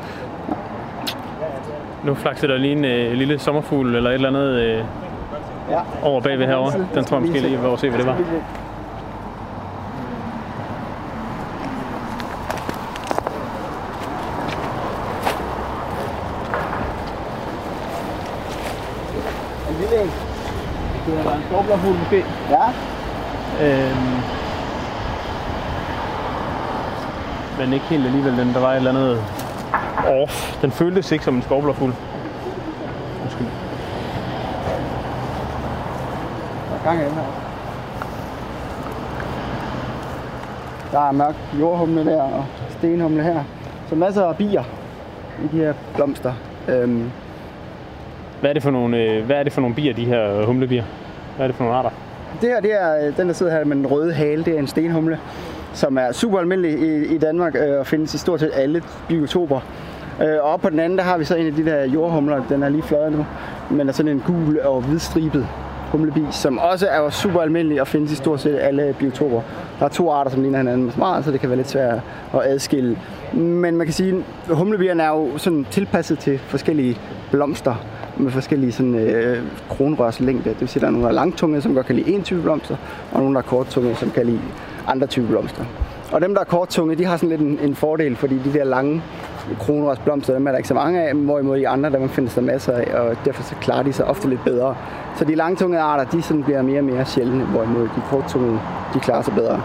[2.05, 4.85] Nu flakser der lige en øh, lille sommerfugl eller et eller andet øh,
[5.71, 5.81] ja.
[6.03, 6.87] over bagved herovre.
[6.95, 8.17] Den tror jeg måske lige, hvor se, hvad det var.
[19.71, 20.11] En lille en.
[21.07, 22.25] Det er skovblåfugl måske.
[22.51, 22.67] Ja.
[23.67, 24.21] Øhm,
[27.59, 28.39] men ikke helt alligevel.
[28.39, 29.23] Den, der var et eller andet
[30.23, 30.63] off.
[30.63, 31.93] Den føltes ikke som en skovblåfugl.
[33.23, 33.47] Undskyld.
[36.71, 37.23] Der er gang i her.
[40.93, 42.45] Der er mørk jordhumle der og
[42.79, 43.45] stenhumle her.
[43.89, 44.65] Så masser af bier
[45.45, 46.33] i de her blomster.
[46.69, 47.11] Øhm,
[48.41, 50.85] Hvad er det for nogle, øh, hvad er det for nogle bier, de her humlebier?
[51.37, 51.91] Hvad er det for nogle arter?
[52.41, 54.45] Det her, det er øh, den, der sidder her med den røde hale.
[54.45, 55.19] Det er en stenhumle,
[55.73, 59.61] som er super almindelig i, i Danmark øh, og findes i stort set alle biotoper.
[60.23, 62.43] Øh, og oppe på den anden, der har vi så en af de der jordhumler.
[62.49, 63.27] Den er lige fløjet nu.
[63.71, 65.47] Men er sådan en gul og hvidstribet
[65.93, 69.41] humlebi, som også er super almindelig og findes i stort set alle biotoper.
[69.79, 72.01] Der er to arter, som ligner hinanden meget, så det kan være lidt svært
[72.35, 72.99] at adskille.
[73.33, 76.99] Men man kan sige, at humlebierne er jo sådan tilpasset til forskellige
[77.31, 77.75] blomster
[78.17, 80.51] med forskellige sådan, øh, kronrørslængde.
[80.51, 82.23] Det vil sige, at der er nogle, der er langtunge, som godt kan lide en
[82.23, 82.77] type blomster,
[83.13, 84.41] og nogle, der er korttunge, som kan lide
[84.87, 85.65] andre typer blomster.
[86.13, 88.65] Og dem, der er korttunge, de har sådan lidt en, en fordel, fordi de der
[88.65, 89.03] lange
[89.59, 92.41] kronrørsblomster, dem er der ikke så mange af, hvorimod de andre, der man findes der
[92.41, 94.77] masser af, og derfor så klarer de sig ofte lidt bedre.
[95.17, 98.61] Så de langtungede arter, de sådan bliver mere og mere sjældne, hvorimod de korttungede,
[98.95, 99.63] de klarer sig bedre.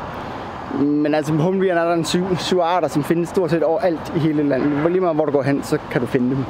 [0.79, 4.13] Men altså på humlebierne er der en syv, syv arter, som findes stort set overalt
[4.15, 4.91] i hele landet.
[4.91, 6.45] Lige meget hvor du går hen, så kan du finde dem.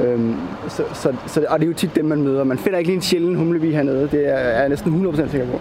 [0.00, 0.36] Øhm,
[0.68, 2.44] så, så, så, og det er jo tit dem, man møder.
[2.44, 4.08] Man finder ikke lige en sjælden humlebi hernede.
[4.12, 5.60] Det er, er jeg næsten 100% sikker på.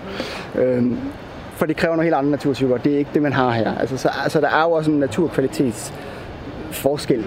[0.62, 0.98] Øhm,
[1.52, 2.78] for det kræver nogle helt andre naturtyper.
[2.78, 3.78] Det er ikke det, man har her.
[3.78, 7.26] Altså, så, altså, der er jo også en naturkvalitetsforskel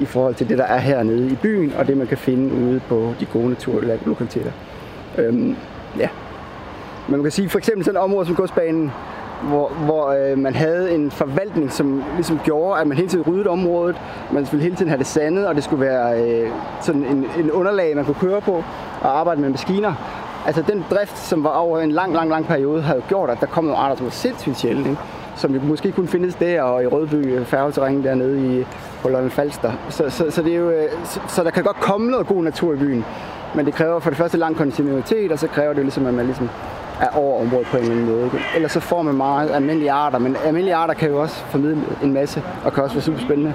[0.00, 2.80] i forhold til det, der er hernede i byen, og det, man kan finde ude
[2.88, 4.50] på de gode naturlokaliteter.
[5.18, 5.56] Øhm,
[5.98, 6.08] ja.
[7.08, 8.92] Men man kan sige, for eksempel sådan et område som godsbanen,
[9.42, 13.48] hvor, hvor øh, man havde en forvaltning, som ligesom gjorde, at man hele tiden ryddede
[13.48, 13.96] området.
[14.32, 17.50] Man ville hele tiden have det sandet, og det skulle være øh, sådan en, en
[17.50, 18.64] underlag, man kunne køre på
[19.00, 19.94] og arbejde med maskiner.
[20.46, 23.46] Altså den drift, som var over en lang, lang, lang periode, havde gjort, at der
[23.46, 25.02] kom nogle arter, som var sindssygt sjældne, ikke?
[25.36, 28.66] som jo måske kunne findes der og i Rødby færgeterræn dernede i
[29.02, 29.72] Holland Falster.
[29.88, 32.42] Så, så, så, det er jo, øh, så, så der kan godt komme noget god
[32.42, 33.04] natur i byen.
[33.54, 36.24] Men det kræver for det første lang kontinuitet, og så kræver det ligesom, at man
[36.26, 36.48] ligesom
[37.00, 38.24] er over området på en eller anden måde.
[38.24, 38.38] Ikke?
[38.54, 42.12] Ellers så får man meget almindelige arter, men almindelige arter kan jo også formidle en
[42.12, 43.54] masse, og kan også være super spændende.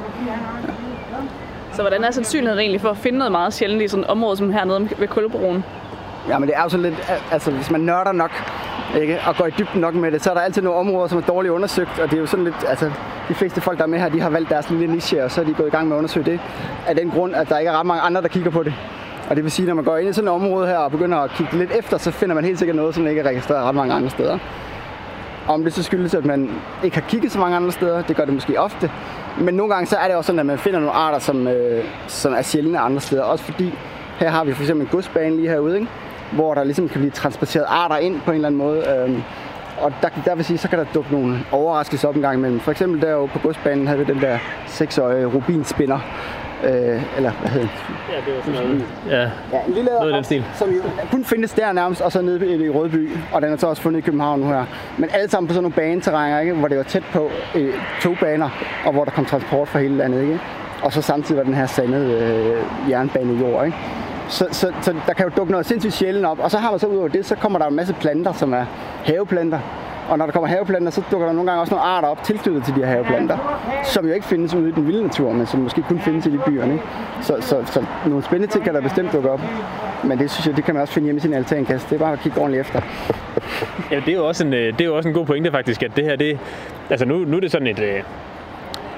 [1.73, 4.37] Så hvordan er sandsynligheden egentlig for at finde noget meget sjældent i sådan et område
[4.37, 5.63] som hernede ved Kulbroen?
[6.29, 8.31] Ja, men det er jo så lidt, altså hvis man nørder nok,
[9.01, 11.17] ikke, og går i dybden nok med det, så er der altid nogle områder, som
[11.17, 12.91] er dårligt undersøgt, og det er jo sådan lidt, altså
[13.29, 15.41] de fleste folk, der er med her, de har valgt deres lille niche, og så
[15.41, 16.39] er de gået i gang med at undersøge det,
[16.87, 18.73] af den grund, at der ikke er ret mange andre, der kigger på det.
[19.29, 20.91] Og det vil sige, at når man går ind i sådan et område her og
[20.91, 23.63] begynder at kigge lidt efter, så finder man helt sikkert noget, som ikke er registreret
[23.63, 24.37] ret mange andre steder.
[25.47, 26.49] Om det så skyldes, at man
[26.83, 28.91] ikke har kigget så mange andre steder, det gør det måske ofte.
[29.39, 31.83] Men nogle gange så er det også sådan, at man finder nogle arter, som, øh,
[32.07, 33.23] som er sjældne andre steder.
[33.23, 33.73] Også fordi,
[34.17, 35.87] her har vi for eksempel en godsbane lige herude, ikke?
[36.31, 38.89] hvor der ligesom kan blive transporteret arter ind på en eller anden måde.
[38.89, 39.23] Øhm,
[39.81, 42.59] og der, der vil sige, så kan der dukke nogle overraskelser op en gang imellem.
[42.59, 45.99] For eksempel derovre på godsbanen havde vi den der seksårige rubinspinder,
[46.63, 47.75] øh, eller hvad hedder det?
[48.11, 48.85] Ja, det var sådan noget.
[49.09, 50.45] Ja, Ja, en lille noget den stil.
[50.55, 53.67] som jo kun findes der nærmest, og så nede i, Rødby, og den er så
[53.67, 54.65] også fundet i København nu her.
[54.97, 56.53] Men alle sammen på sådan nogle baneterrænger, ikke?
[56.53, 58.49] hvor det var tæt på øh, togbaner,
[58.85, 60.21] og hvor der kom transport fra hele landet.
[60.21, 60.39] Ikke?
[60.83, 62.11] Og så samtidig var den her sandede
[62.85, 63.65] øh, jernbanejord.
[63.65, 63.77] Ikke?
[64.29, 66.39] Så, så, så, der kan jo dukke noget sindssygt sjældent op.
[66.39, 68.53] Og så har man så ud over det, så kommer der en masse planter, som
[68.53, 68.65] er
[69.05, 69.59] haveplanter.
[70.11, 72.63] Og når der kommer haveplanter, så dukker der nogle gange også nogle arter op tilknyttet
[72.63, 73.37] til de her haveplanter,
[73.83, 76.31] som jo ikke findes ude i den vilde natur, men som måske kun findes i
[76.31, 76.73] de byerne.
[76.73, 76.85] Ikke?
[77.21, 79.41] Så, så, så nogle spændende ting kan der bestemt dukke op.
[80.03, 81.87] Men det synes jeg, det kan man også finde hjemme i sin altankasse.
[81.89, 82.81] Det er bare at kigge ordentligt efter.
[83.91, 85.83] Ja, det er jo også en, øh, det er jo også en god pointe faktisk,
[85.83, 86.39] at det her, det,
[86.89, 88.03] altså nu, nu er det sådan et, øh,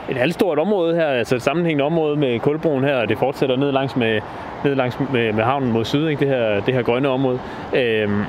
[0.09, 3.71] et halvstort område her, altså et sammenhængende område med Kulbroen her, og det fortsætter ned
[3.71, 4.21] langs med,
[4.63, 6.19] ned langs med, med havnen mod syd, ikke?
[6.19, 7.39] Det, her, det her grønne område.
[7.75, 8.23] Øhm,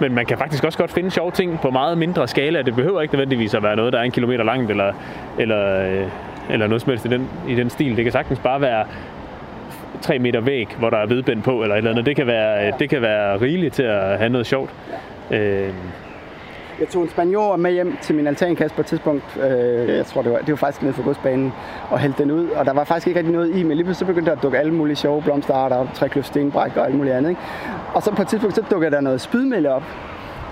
[0.00, 2.62] men man kan faktisk også godt finde sjove ting på meget mindre skala.
[2.62, 4.92] Det behøver ikke nødvendigvis at være noget, der er en kilometer langt, eller,
[5.38, 6.08] eller, øh,
[6.50, 7.96] eller noget som helst i den, i den stil.
[7.96, 8.86] Det kan sagtens bare være
[10.00, 12.06] 3 meter væg, hvor der er vedbænd på, eller et eller andet.
[12.06, 14.70] Det kan være, øh, det kan være rigeligt til at have noget sjovt.
[15.30, 15.68] Øh,
[16.80, 19.36] jeg tog en spanjor med hjem til min altankasse på et tidspunkt.
[19.36, 21.52] Øh, jeg tror, det var, det var faktisk nede for godsbanen
[21.90, 22.48] og hældte den ud.
[22.48, 24.42] Og der var faktisk ikke rigtig noget i, men lige pludselig så begyndte der at
[24.42, 25.94] dukke alle mulige sjove blomsterarter op.
[25.94, 27.30] Trækløft, stenbræk og alt muligt andet.
[27.30, 27.40] Ikke?
[27.94, 29.82] Og så på et tidspunkt, så dukkede der noget spydmælde op.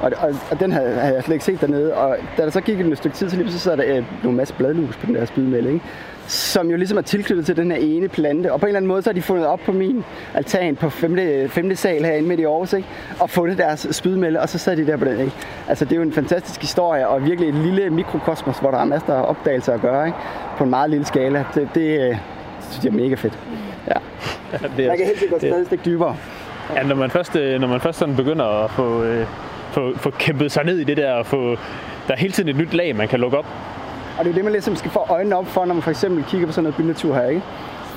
[0.03, 1.95] Og, og, og den havde, havde jeg slet ikke set dernede.
[1.95, 4.37] Og da der så gik et stykke tid, så lige så er der øh, nogle
[4.37, 5.73] masse bladlus på den der spydmælde.
[5.73, 5.85] Ikke?
[6.27, 8.53] Som jo ligesom er tilknyttet til den her ene plante.
[8.53, 10.91] Og på en eller anden måde, så har de fundet op på min altan på
[10.91, 11.19] 5.
[11.49, 11.77] 5.
[11.77, 12.73] sal herinde midt i Aarhus.
[12.73, 12.89] Ikke?
[13.21, 15.21] Og fundet deres spydmælde, og så sad de der på den.
[15.21, 15.33] Ikke?
[15.69, 18.85] Altså det er jo en fantastisk historie, og virkelig et lille mikrokosmos, hvor der er
[18.85, 20.07] masser af opdagelser at gøre.
[20.07, 20.19] Ikke?
[20.59, 21.45] På en meget lille skala.
[21.55, 22.17] Det, det øh,
[22.71, 23.39] synes jeg er mega fedt.
[23.89, 23.93] Ja.
[24.77, 26.17] det er, Man kan helt sikkert gå stadig et stykke dybere.
[26.77, 29.27] Ja, når man først, øh, når man først sådan begynder at få, øh,
[29.73, 31.57] få, få kæmpet sig ned i det der, og få,
[32.09, 33.47] der er hele tiden et nyt lag, man kan lukke op.
[34.19, 35.91] Og det er jo det, man ligesom skal få øjnene op for, når man for
[35.91, 37.43] eksempel kigger på sådan noget bynatur her, ikke?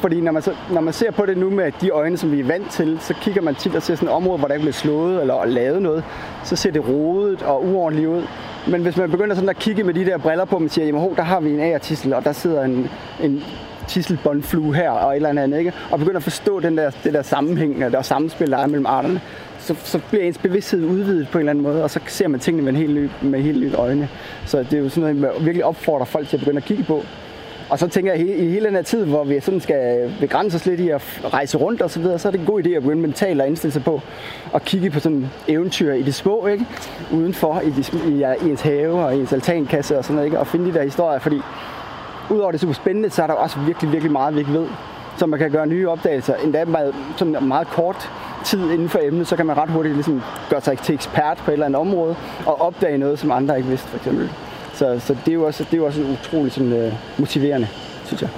[0.02, 2.40] Fordi når man, så, når man ser på det nu med de øjne, som vi
[2.40, 4.64] er vant til, så kigger man tit og ser sådan et område, hvor der ikke
[4.64, 6.04] bliver slået eller lavet noget.
[6.44, 8.24] Så ser det rodet og uordentligt ud.
[8.68, 11.02] Men hvis man begynder sådan at kigge med de der briller på, man siger, jamen
[11.02, 12.90] ho, der har vi en agertissel, og der sidder en,
[13.24, 13.44] en
[13.88, 15.74] tisselbåndflue her og et eller andet, ikke?
[15.92, 18.86] og begynder at forstå den der, det der sammenhæng og der samspil, der er mellem
[18.86, 19.22] arterne,
[19.66, 22.40] så, så bliver ens bevidsthed udvidet på en eller anden måde, og så ser man
[22.40, 24.10] tingene med en helt ny, med helt nyt øjne.
[24.46, 26.84] Så det er jo sådan noget, man virkelig opfordrer folk til at begynde at kigge
[26.84, 27.04] på.
[27.70, 30.66] Og så tænker jeg, i hele den her tid, hvor vi sådan skal begrænse os
[30.66, 32.84] lidt i at rejse rundt og så videre, så er det en god idé at
[32.84, 34.02] begynde mentalt at indstille sig på
[34.54, 36.66] at kigge på sådan eventyr i det små, ikke?
[37.14, 40.40] Udenfor, i, de, i, i ens have og i ens altankasse og sådan noget, ikke?
[40.40, 41.40] Og finde de der historier, fordi
[42.30, 44.68] udover det super spændende, så er der også virkelig, virkelig meget, vi ikke ved.
[45.18, 48.12] Så man kan gøre nye opdagelser, endda med sådan meget kort
[48.46, 51.52] tid inden for emnet, så kan man ret hurtigt ligesom gøre sig til ekspert på
[51.52, 54.30] et eller andet område og opdage noget, som andre ikke vidste, for eksempel.
[54.74, 57.68] Så, så det, er jo også, det er jo også utroligt sådan, uh, motiverende,
[58.06, 58.30] synes jeg.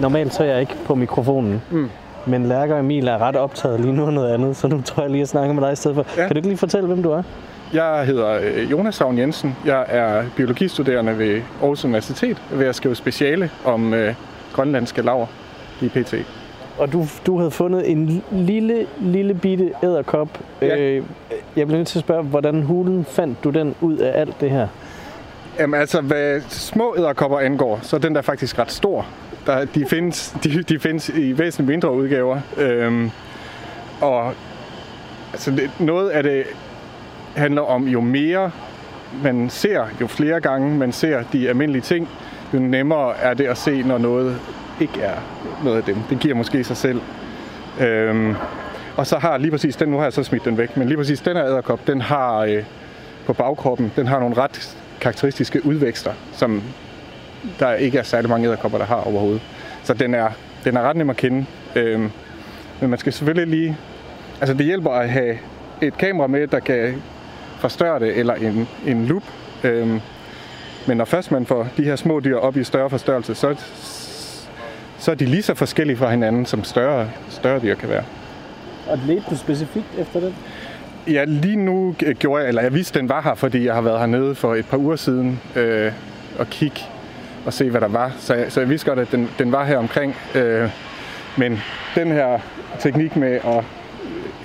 [0.00, 1.62] Normalt så er jeg ikke på mikrofonen.
[1.70, 1.90] Mm.
[2.26, 5.02] Men Lærker og Emil er ret optaget lige nu af noget andet, så nu tror
[5.02, 6.06] jeg lige at snakke med dig i stedet for.
[6.16, 6.26] Ja.
[6.26, 7.22] Kan du ikke lige fortælle, hvem du er?
[7.72, 9.56] Jeg hedder øh, Jonas Savn Jensen.
[9.64, 14.14] Jeg er biologistuderende ved Aarhus Universitet ved at skrive speciale om øh,
[14.52, 15.26] grønlandske laver
[15.80, 16.14] i PT.
[16.78, 20.28] Og du, du havde fundet en lille, lille bitte æderkop.
[20.62, 20.78] Ja.
[20.78, 21.04] Øh,
[21.56, 24.50] jeg bliver nødt til at spørge, hvordan hulen fandt du den ud af alt det
[24.50, 24.68] her?
[25.58, 29.06] Jamen altså, hvad små æderkopper angår, så er den der faktisk ret stor.
[29.46, 32.40] Der, de, findes, de, de findes i væsentligt mindre udgaver.
[32.56, 33.10] Øhm,
[34.00, 34.32] og
[35.32, 36.44] altså, det, noget af det
[37.36, 38.50] handler om, jo mere
[39.22, 42.08] man ser, jo flere gange man ser de almindelige ting,
[42.54, 44.40] jo nemmere er det at se, når noget
[44.80, 45.16] ikke er
[45.64, 45.96] noget af dem.
[46.10, 47.00] Det giver måske sig selv.
[47.80, 48.34] Øhm,
[48.96, 50.96] og så har lige præcis den, nu har jeg så smidt den væk, men lige
[50.96, 52.64] præcis den her æderkop, den har øh,
[53.26, 56.62] på bagkroppen, den har nogle ret karakteristiske udvækster, som
[57.58, 59.42] der ikke er særlig mange æderkopper, der har overhovedet.
[59.82, 60.28] Så den er,
[60.64, 61.46] den er ret nem at kende.
[61.76, 62.10] Øhm,
[62.80, 63.76] men man skal selvfølgelig lige...
[64.40, 65.38] Altså det hjælper at have
[65.80, 67.02] et kamera med, der kan
[67.58, 69.22] forstørre det, eller en, en loop.
[69.64, 70.00] Øhm,
[70.86, 73.54] men når først man får de her små dyr op i større forstørrelse, så,
[74.98, 78.04] så er de lige så forskellige fra hinanden, som større, større dyr kan være.
[78.86, 80.34] Og ledte du specifikt efter den?
[81.06, 83.98] Ja, lige nu gjorde jeg, eller jeg vidste, den var her, fordi jeg har været
[83.98, 85.92] hernede for et par uger siden øh,
[86.38, 86.80] og kigge
[87.46, 88.12] og se, hvad der var.
[88.18, 90.16] Så jeg, så jeg vidste godt, at den, den var her omkring.
[90.34, 90.70] Øh,
[91.36, 91.60] men
[91.94, 92.38] den her
[92.78, 93.64] teknik med at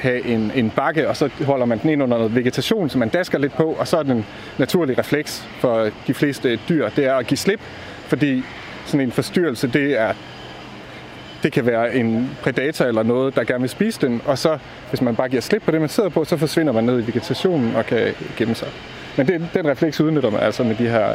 [0.02, 3.10] have en, en bakke, og så holder man den ind under noget vegetation, så man
[3.10, 4.26] dasker lidt på, og så er den
[4.58, 7.60] naturlig refleks for de fleste dyr, det er at give slip,
[8.08, 8.44] fordi
[8.86, 10.14] sådan en forstyrrelse, det er
[11.44, 14.58] det kan være en predator eller noget, der gerne vil spise den, og så,
[14.90, 17.08] hvis man bare giver slip på det, man sidder på, så forsvinder man ned i
[17.08, 18.68] vegetationen og kan gemme sig.
[19.18, 21.08] Men det, den refleks udnytter man altså med de her,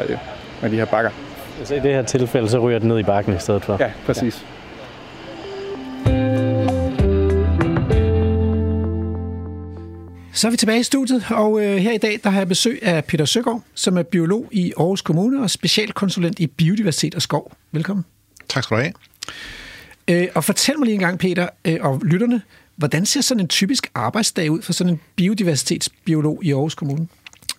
[0.63, 1.11] med de her bakker.
[1.59, 3.77] Altså i det her tilfælde, så ryger den ned i bakken i stedet for?
[3.81, 4.47] Ja, præcis.
[4.51, 4.56] Ja.
[10.37, 12.79] Så er vi tilbage i studiet, og øh, her i dag der har jeg besøg
[12.83, 17.53] af Peter Søgaard, som er biolog i Aarhus Kommune og specialkonsulent i biodiversitet og skov.
[17.73, 18.05] Velkommen.
[18.49, 18.93] Tak skal du have.
[20.09, 22.43] Øh, og fortæl mig lige en gang, Peter, øh, og lytterne,
[22.77, 27.09] hvordan ser sådan en typisk arbejdsdag ud for sådan en biodiversitetsbiolog i Aarhus Kommune?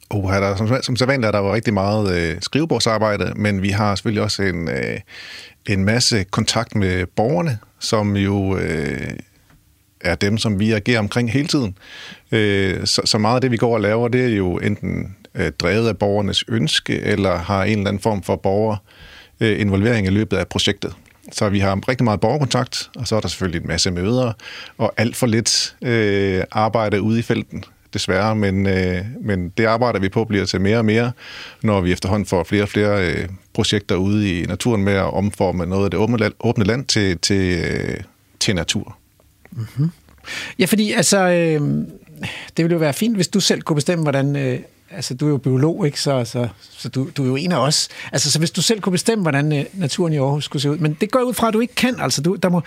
[0.10, 3.96] Oh, der, som, som sædvanligt er der jo rigtig meget øh, skrivebordsarbejde, men vi har
[3.96, 5.00] selvfølgelig også en, øh,
[5.66, 9.12] en masse kontakt med borgerne, som jo øh,
[10.02, 11.78] er dem, som vi agerer omkring hele tiden.
[12.32, 15.52] Øh, så, så meget af det, vi går og laver, det er jo enten øh,
[15.52, 18.78] drevet af borgernes ønske, eller har en eller anden form for borger
[19.40, 20.94] øh, involvering i løbet af projektet.
[21.32, 24.34] Så vi har rigtig meget borgerkontakt, og så er der selvfølgelig en masse møder,
[24.78, 28.36] og alt for lidt øh, arbejde ude i felten, desværre.
[28.36, 31.12] Men, øh, men det arbejder vi på bliver til mere og mere,
[31.62, 35.66] når vi efterhånden får flere og flere øh, projekter ude i naturen med at omforme
[35.66, 37.98] noget af det åbne land, åbne land til, til, øh,
[38.40, 38.98] til natur.
[39.52, 39.92] Mm-hmm.
[40.60, 41.62] Ja, fordi altså, øh,
[42.58, 44.36] det ville jo være fint, hvis du selv kunne bestemme, hvordan...
[44.36, 44.60] Øh,
[44.92, 46.02] altså, du er jo biolog, ikke?
[46.02, 47.88] Så, så, så du, du er jo en af os.
[48.12, 50.78] Altså, så hvis du selv kunne bestemme, hvordan øh, naturen i Aarhus skulle se ud.
[50.78, 51.96] Men det går ud fra, at du ikke kan.
[52.00, 52.62] Altså, du, der må,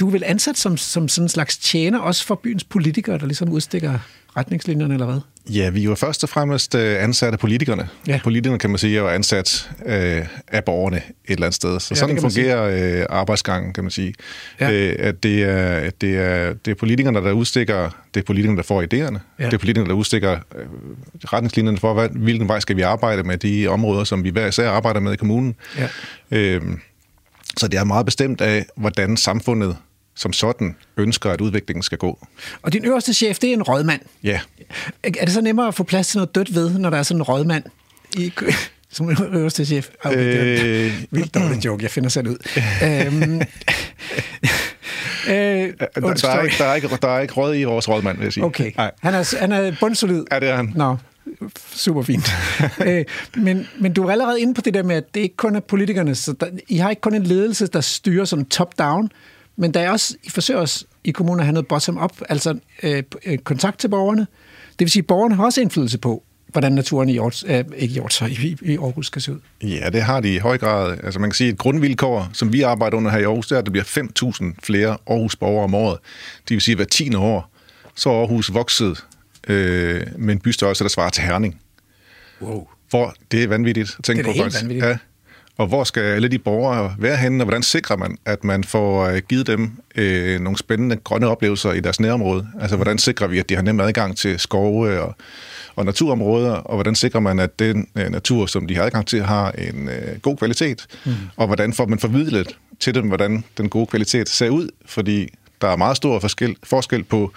[0.00, 3.26] du er vel ansat som, som sådan en slags tjener, også for byens politikere, der
[3.26, 3.98] ligesom udstikker
[4.36, 5.20] retningslinjerne, eller hvad?
[5.50, 7.88] Ja, vi er jo først og fremmest øh, ansat af politikerne.
[8.08, 8.20] Ja.
[8.24, 11.80] Politikerne, kan man sige, er jo ansat øh, af borgerne et eller andet sted.
[11.80, 14.14] Så ja, sådan fungerer øh, arbejdsgangen, kan man sige.
[14.60, 14.72] Ja.
[14.72, 18.62] Øh, at det er, det, er, det er politikerne, der udstikker, det er politikerne, der
[18.62, 19.18] får idéerne.
[19.38, 19.44] Ja.
[19.44, 20.66] Det er politikerne, der udstikker øh,
[21.24, 24.70] retningslinjerne for, hvad, hvilken vej skal vi arbejde med de områder, som vi hver især
[24.70, 25.54] arbejder med i kommunen.
[25.78, 25.88] Ja.
[26.30, 26.62] Øh,
[27.58, 29.76] Så det er meget bestemt af, hvordan samfundet
[30.16, 32.26] som sådan ønsker, at udviklingen skal gå.
[32.62, 34.00] Og din øverste chef, det er en rådmand.
[34.22, 34.40] Ja.
[35.02, 37.18] Er det så nemmere at få plads til noget dødt ved, når der er sådan
[37.18, 37.64] en rådmand
[38.16, 38.32] i,
[38.92, 39.88] som øverste chef?
[40.04, 42.36] Okay, det er Øh, vildt dårlig joke, jeg finder selv ud.
[42.84, 43.40] øhm,
[45.28, 48.16] øh, der, der, er ikke, der, er ikke, der er ikke råd i vores rådmand,
[48.18, 48.44] vil jeg sige.
[48.44, 48.90] Okay, Nej.
[49.02, 50.24] han er, han er bundsolid.
[50.32, 50.72] Ja, det er han.
[50.76, 50.96] Nå,
[51.74, 52.30] super fint.
[52.86, 53.04] øh,
[53.36, 55.60] men, men du er allerede inde på det der med, at det ikke kun er
[55.60, 59.10] politikerne, så der, I har ikke kun en ledelse, der styrer sådan top-down,
[59.56, 63.02] men der er også, I forsøger også i kommunen at have noget bottom-up, altså øh,
[63.26, 64.26] øh, kontakt til borgerne.
[64.78, 66.22] Det vil sige, at borgerne har også indflydelse på,
[66.54, 69.38] hvordan naturen i, Hjort, øh, ikke i, så i, i Aarhus skal se ud.
[69.62, 70.98] Ja, det har de i høj grad.
[71.04, 73.54] Altså man kan sige, at et grundvilkår, som vi arbejder under her i Aarhus, det
[73.54, 75.98] er, at der bliver 5.000 flere Aarhus-borgere om året.
[76.48, 77.14] Det vil sige, at hver 10.
[77.14, 77.50] år,
[77.94, 79.04] så er Aarhus vokset
[79.48, 81.60] øh, med en bystørrelse, der svarer til Herning.
[82.42, 82.66] Wow.
[82.90, 84.42] Hvor det er vanvittigt at tænke Det er på.
[84.42, 84.62] faktisk.
[84.62, 84.86] vanvittigt.
[84.86, 84.96] Ja.
[85.56, 89.04] Og hvor skal alle de borgere være henne, og hvordan sikrer man, at man får
[89.04, 92.48] øh, givet dem øh, nogle spændende grønne oplevelser i deres nærområde?
[92.60, 95.14] Altså, hvordan sikrer vi, at de har nem adgang til skove og,
[95.76, 99.22] og naturområder, og hvordan sikrer man, at den øh, natur, som de har adgang til,
[99.22, 100.86] har en øh, god kvalitet?
[101.04, 101.12] Mm.
[101.36, 104.68] Og hvordan får man formidlet til dem, hvordan den gode kvalitet ser ud?
[104.86, 105.28] Fordi
[105.60, 107.32] der er meget stor forskel, forskel på,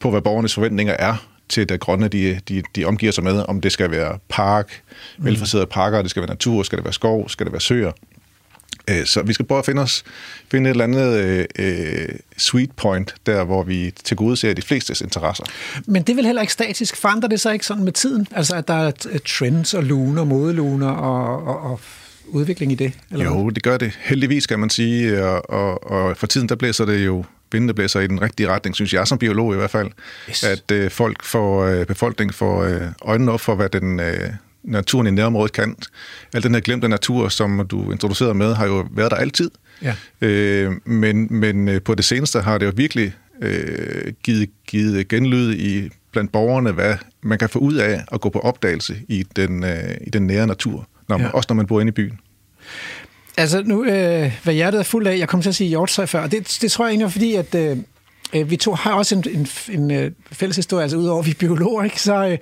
[0.00, 3.60] på, hvad borgernes forventninger er til det grønne, de, de, de omgiver sig med, om
[3.60, 4.82] det skal være park,
[5.18, 5.24] mm.
[5.24, 7.92] velfacerede parker, det skal være natur, skal det være skov, skal det være søer.
[8.90, 10.04] Øh, Så vi skal prøve at finde, os,
[10.50, 14.62] finde et eller andet øh, øh, sweet point, der hvor vi til gode ser de
[14.62, 15.44] flestes interesser.
[15.86, 16.96] Men det er vel heller ikke statisk.
[16.96, 18.26] Forandrer det sig ikke sådan med tiden?
[18.30, 21.80] Altså, at der er t- trends og luner, modeluner og, og, og
[22.28, 22.92] udvikling i det?
[23.10, 23.24] Eller?
[23.24, 23.98] Jo, det gør det.
[24.00, 25.24] Heldigvis, kan man sige.
[25.24, 28.48] Og, og, og for tiden, der blæser det jo vinden, der blæser i den rigtige
[28.48, 29.90] retning, synes jeg som biolog i hvert fald.
[30.30, 30.44] Yes.
[30.44, 34.30] At øh, folk får, øh, befolkningen får øh, øjnene op for, hvad den øh,
[34.64, 35.76] naturen i nærområdet kan.
[36.34, 39.50] Al den her glemte natur, som du introducerede med, har jo været der altid.
[39.82, 39.94] Ja.
[40.20, 45.54] Øh, men, men øh, på det seneste har det jo virkelig øh, givet, givet genlyd
[45.54, 49.64] i blandt borgerne, hvad man kan få ud af at gå på opdagelse i den,
[49.64, 51.32] øh, i den nære natur, når man, ja.
[51.32, 52.18] også når man bor inde i byen.
[53.36, 56.22] Altså nu, øh, hvad hjertet er fuld af, jeg kom til at sige hjortøj før,
[56.22, 57.76] og det, det tror jeg egentlig var fordi, at øh,
[58.32, 61.30] øh, vi to har også en, en, en øh, fælles historie, altså udover at vi
[61.30, 62.02] er biologer, ikke?
[62.02, 62.38] så, øh,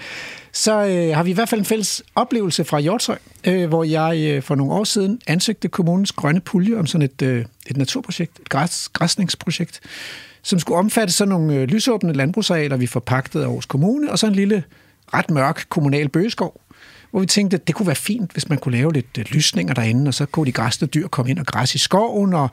[0.53, 4.18] så øh, har vi i hvert fald en fælles oplevelse fra Hjortøj, øh, hvor jeg
[4.18, 8.38] øh, for nogle år siden ansøgte kommunens grønne pulje om sådan et, øh, et naturprojekt,
[8.38, 9.80] et græs, græsningsprojekt,
[10.43, 14.26] som skulle omfatte sådan nogle øh, lysåbne landbrugsarealer, vi forpagtede af Aarhus Kommune, og så
[14.26, 14.62] en lille
[15.14, 16.61] ret mørk kommunal bøgeskov,
[17.11, 19.74] hvor vi tænkte, at det kunne være fint, hvis man kunne lave lidt øh, lysninger
[19.74, 22.50] derinde, og så kunne de græsne dyr komme ind og græsse i skoven, og,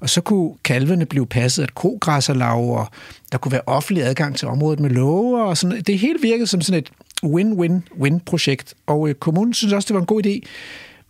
[0.00, 2.88] og så kunne kalvene blive passet af et kogræsserlag, og
[3.32, 5.82] der kunne være offentlig adgang til området med love, og sådan.
[5.82, 6.92] Det hele virkede som sådan et
[7.24, 10.40] win-win-win-projekt, og øh, kommunen synes også, det var en god idé,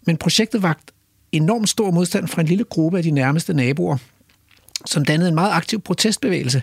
[0.07, 0.91] men projektet vagt
[1.33, 3.97] enormt stor modstand fra en lille gruppe af de nærmeste naboer,
[4.87, 6.63] som dannede en meget aktiv protestbevægelse.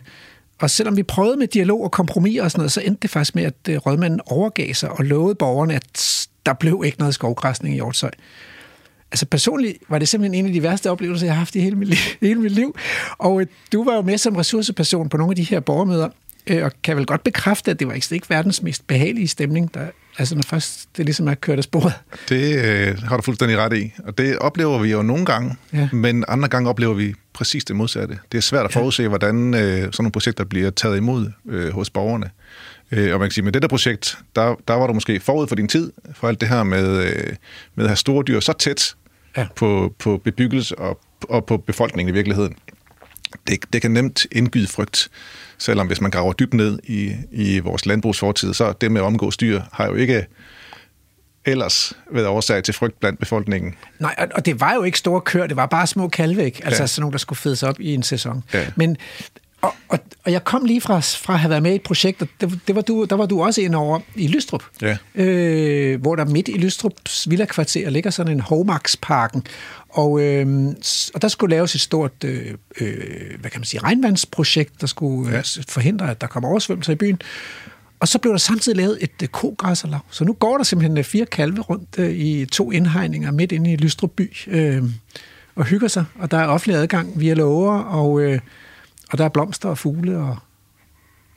[0.60, 3.36] Og selvom vi prøvede med dialog og kompromis og sådan noget, så endte det faktisk
[3.36, 7.76] med, at øh, rådmanden overgav sig og lovede borgerne, at der blev ikke noget skovgræsning
[7.76, 8.12] i Hjortshøj.
[9.12, 11.76] Altså personligt var det simpelthen en af de værste oplevelser, jeg har haft i hele
[11.76, 11.97] mit liv.
[12.22, 12.76] Hele mit liv.
[13.18, 16.10] Og øh, du var jo med som ressourceperson på nogle af de her borgermøder,
[16.47, 19.88] øh, og kan vel godt bekræfte, at det var ikke verdens mest behagelige stemning, der,
[20.18, 21.93] altså når først det ligesom er kørt af sporet.
[22.30, 23.93] Det øh, har du fuldstændig ret i.
[24.03, 25.78] Og det oplever vi jo nogle gange, Ja.
[25.80, 25.89] ja.
[25.93, 28.20] men andre gange oplever vi præcis det modsatte.
[28.32, 31.89] Det er svært at forudse, hvordan øh, sådan nogle projekter bliver taget imod øh, hos
[31.89, 32.30] borgerne.
[32.91, 35.47] Øh, og man kan sige, med det der projekt, der, der var du måske forud
[35.47, 37.34] for din tid, for alt det her med, øh,
[37.76, 38.95] med at have store dyr så tæt
[39.38, 39.41] Ja.
[39.41, 39.47] ja.
[39.55, 40.99] på, på bebyggelse og,
[41.30, 42.55] og på befolkningen i virkeligheden.
[43.47, 45.09] Det, det kan nemt indgyde frygt,
[45.57, 49.38] selvom hvis man graver dybt ned i, i vores landbrugsfortid, så det med at omgås
[49.38, 50.25] dyr har jo ikke
[51.45, 53.75] ellers været årsag til frygt blandt befolkningen.
[53.99, 56.07] Nej, og- og det var jo ikke store køer, det var bare små
[56.45, 56.61] ikke?
[56.65, 56.84] Altså.
[56.84, 56.88] Ja.
[56.88, 58.43] sådan nogle, der skulle fedes op i en sæson.
[58.53, 58.67] Ja.
[58.75, 58.97] Men,
[59.64, 62.22] og, og, og jeg kom lige fra, fra at have været med i et projekt,
[62.22, 64.64] og det, det var du, der var du også ind over i Lystrup.
[64.82, 64.97] Ja.
[65.16, 69.43] Øh, hvor der midt i Lystrups villakvarter ligger sådan en Hovmaksparken.
[69.89, 70.68] Og, øh,
[71.14, 72.95] og der skulle laves et stort, øh, øh,
[73.39, 75.38] hvad kan man sige, regnvandsprojekt, der skulle ja.
[75.38, 75.61] Ja.
[75.70, 77.22] forhindre, at der kommer oversvømmelser i byen.
[77.99, 79.99] Og så blev der samtidig lavet et øh, kogræsserlag.
[80.09, 83.74] Så nu går der simpelthen øh, fire kalve rundt øh, i to indhegninger midt inde
[83.74, 84.84] i Lystrup by øh,
[85.55, 86.05] og hygger sig.
[86.20, 88.39] Og der er offentlig adgang via låger, og, øh,
[89.14, 90.38] og der er blomster og fugle og,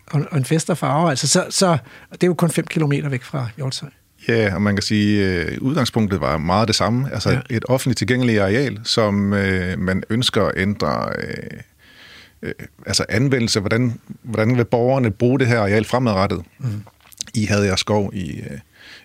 [0.06, 1.10] og, og en fest og farver.
[1.10, 1.78] Altså, så, så
[2.12, 3.88] det er jo kun 5 kilometer væk fra Hjortshøj.
[4.28, 7.12] Ja, og man kan sige, at øh, udgangspunktet var meget det samme.
[7.12, 7.40] Altså Ja.
[7.50, 11.60] et offentligt tilgængeligt areal, som øh, man ønsker at ændre øh,
[12.42, 12.52] øh,
[12.86, 13.60] altså anvendelse.
[13.60, 16.42] Hvordan, hvordan vil borgerne bruge det her areal fremadrettet?
[16.58, 16.82] Mm.
[17.34, 18.58] I Hadejer Skov i, øh,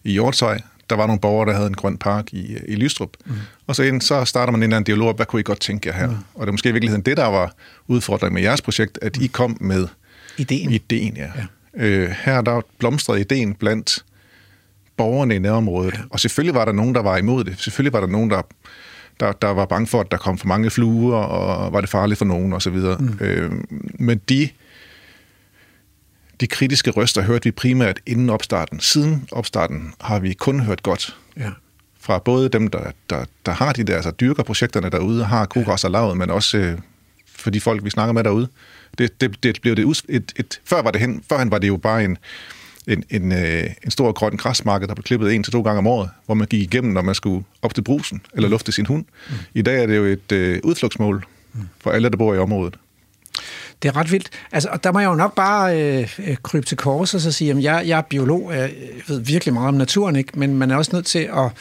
[0.03, 0.59] i Hjortshøj,
[0.91, 3.09] der var nogle borgere, der havde en grøn park i, i Lystrup.
[3.25, 3.33] Mm.
[3.67, 5.89] Og så, ind, så starter man en eller anden dialog, hvad kunne I godt tænke
[5.89, 6.07] jer her?
[6.07, 6.15] Mm.
[6.33, 7.53] Og det er måske i virkeligheden det, der var
[7.87, 9.87] udfordringen med jeres projekt, at I kom med
[10.37, 10.71] Ideen.
[10.71, 11.29] ideen ja.
[11.35, 11.85] ja.
[11.85, 14.05] Øh, her der blomstrede ideen blandt
[14.97, 15.93] borgerne i nærområdet.
[15.93, 15.99] Ja.
[16.09, 17.55] Og selvfølgelig var der nogen, der var imod det.
[17.59, 18.41] Selvfølgelig var der nogen, der,
[19.19, 22.17] der, der var bange for, at der kom for mange fluer, og var det farligt
[22.17, 22.77] for nogen osv.
[22.99, 23.17] Mm.
[23.21, 23.51] Øh,
[23.99, 24.49] men de,
[26.41, 28.79] de kritiske røster hørte vi primært inden opstarten.
[28.79, 31.17] Siden opstarten har vi kun hørt godt.
[31.37, 31.49] Ja.
[31.99, 35.83] Fra både dem, der, der, der har de der, altså dyrker projekterne derude, har kogræs
[35.83, 36.77] og lavet, men også øh,
[37.35, 38.47] for de folk, vi snakker med derude.
[38.97, 41.67] Det, det, det blev det et, et, et, før var det hen, førhen var det
[41.67, 42.17] jo bare en,
[42.87, 45.87] en, en, øh, en stor grøn græsmarked, der blev klippet en til to gange om
[45.87, 49.05] året, hvor man gik igennem, når man skulle op til brusen eller lufte sin hund.
[49.29, 49.35] Mm.
[49.53, 51.25] I dag er det jo et øh, udflugtsmål
[51.79, 52.77] for alle, der bor i området.
[53.82, 54.29] Det er ret vildt.
[54.51, 57.32] Altså, og der må jeg jo nok bare øh, øh krybe til kors og så
[57.32, 58.71] sige, at jeg, jeg er biolog, jeg
[59.07, 60.39] ved virkelig meget om naturen, ikke?
[60.39, 61.51] men man er også nødt til at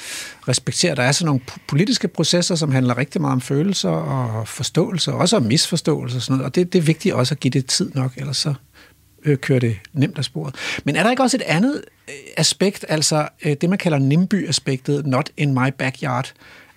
[0.48, 4.48] respektere, at der er sådan nogle politiske processer, som handler rigtig meget om følelser og
[4.48, 7.50] forståelse, også om misforståelse og sådan noget, og det, det er vigtigt også at give
[7.50, 8.54] det tid nok, ellers så
[9.24, 10.54] øh, kører det nemt af sporet.
[10.84, 15.06] Men er der ikke også et andet øh, aspekt, altså øh, det man kalder NIMBY-aspektet,
[15.06, 16.32] not in my backyard,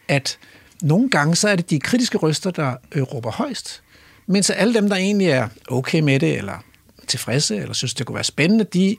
[0.08, 0.38] at
[0.82, 3.83] nogle gange så er det de kritiske røster, der øh, råber højst,
[4.28, 6.64] mens alle dem, der egentlig er okay med det, eller
[7.08, 8.96] tilfredse, eller synes, det kunne være spændende, de,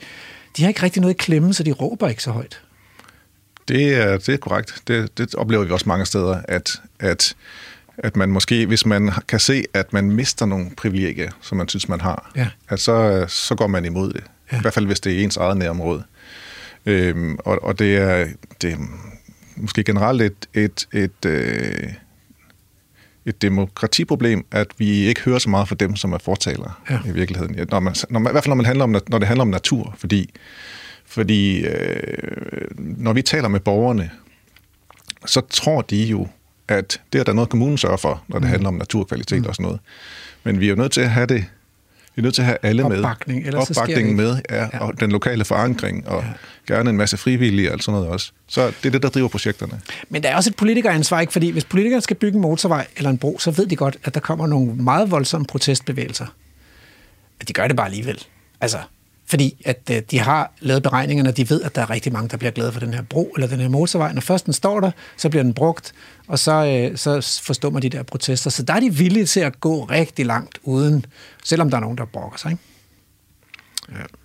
[0.57, 2.61] de har ikke rigtig noget i klemme, så de råber ikke så højt.
[3.69, 4.75] Det er, det er korrekt.
[4.89, 7.37] Det, det oplever vi også mange steder, at, at,
[7.99, 11.89] at man måske, hvis man kan se, at man mister nogle privilegier, som man synes,
[11.89, 12.49] man har, Ja.
[12.69, 14.25] at så, så går man imod det.
[14.53, 14.57] Ja.
[14.57, 16.03] I hvert fald, hvis det er ens eget nærområde.
[16.87, 18.27] Øhm, og, og det er,
[18.63, 18.77] det er
[19.57, 21.93] måske generelt et, et, et, øh,
[23.27, 26.99] et demokratiproblem, at vi ikke hører så meget fra dem, som er fortalere Ja.
[27.07, 27.67] i virkeligheden.
[27.71, 29.49] Når man, når man, I hvert fald når, man handler om, når det handler om
[29.49, 30.31] natur, fordi,
[31.07, 34.11] fordi øh, når vi taler med borgerne,
[35.27, 36.29] så tror de jo,
[36.69, 38.51] at det er der noget, kommunen sørger for, når det Mm.
[38.51, 39.47] handler om naturkvalitet mm.
[39.47, 39.81] og sådan noget.
[40.45, 41.45] Men vi er jo nødt til at have det,
[42.15, 42.97] vi er nødt til at have alle med.
[42.99, 44.23] Opbakning, ellers så Opbakningen ikke.
[44.23, 44.79] med, ja, Ja.
[44.79, 46.25] og den lokale forankring, og
[46.69, 46.75] ja.
[46.75, 48.33] gerne en masse frivillige og sådan noget også.
[48.47, 49.81] Så det er det, der driver projekterne.
[50.09, 51.33] Men der er også et politikeransvar, ikke?
[51.33, 54.15] Fordi hvis politikerne skal bygge en motorvej eller en bro, så ved de godt, at
[54.15, 56.27] der kommer nogle meget voldsomme protestbevægelser.
[57.41, 58.23] At de gør det bare alligevel.
[58.61, 58.79] Altså,
[59.27, 62.29] fordi at øh, de har lavet beregningerne, og de ved, at der er rigtig mange,
[62.29, 64.13] der bliver glade for den her bro eller den her motorvej.
[64.13, 65.93] Når først den står der, så bliver den brugt,
[66.27, 68.51] og så, øh, så forstummer de der protester.
[68.51, 71.07] Så der er de villige til at gå rigtig langt uden,
[71.45, 72.51] selvom der er nogen, der brokker sig.
[72.51, 72.63] Ikke?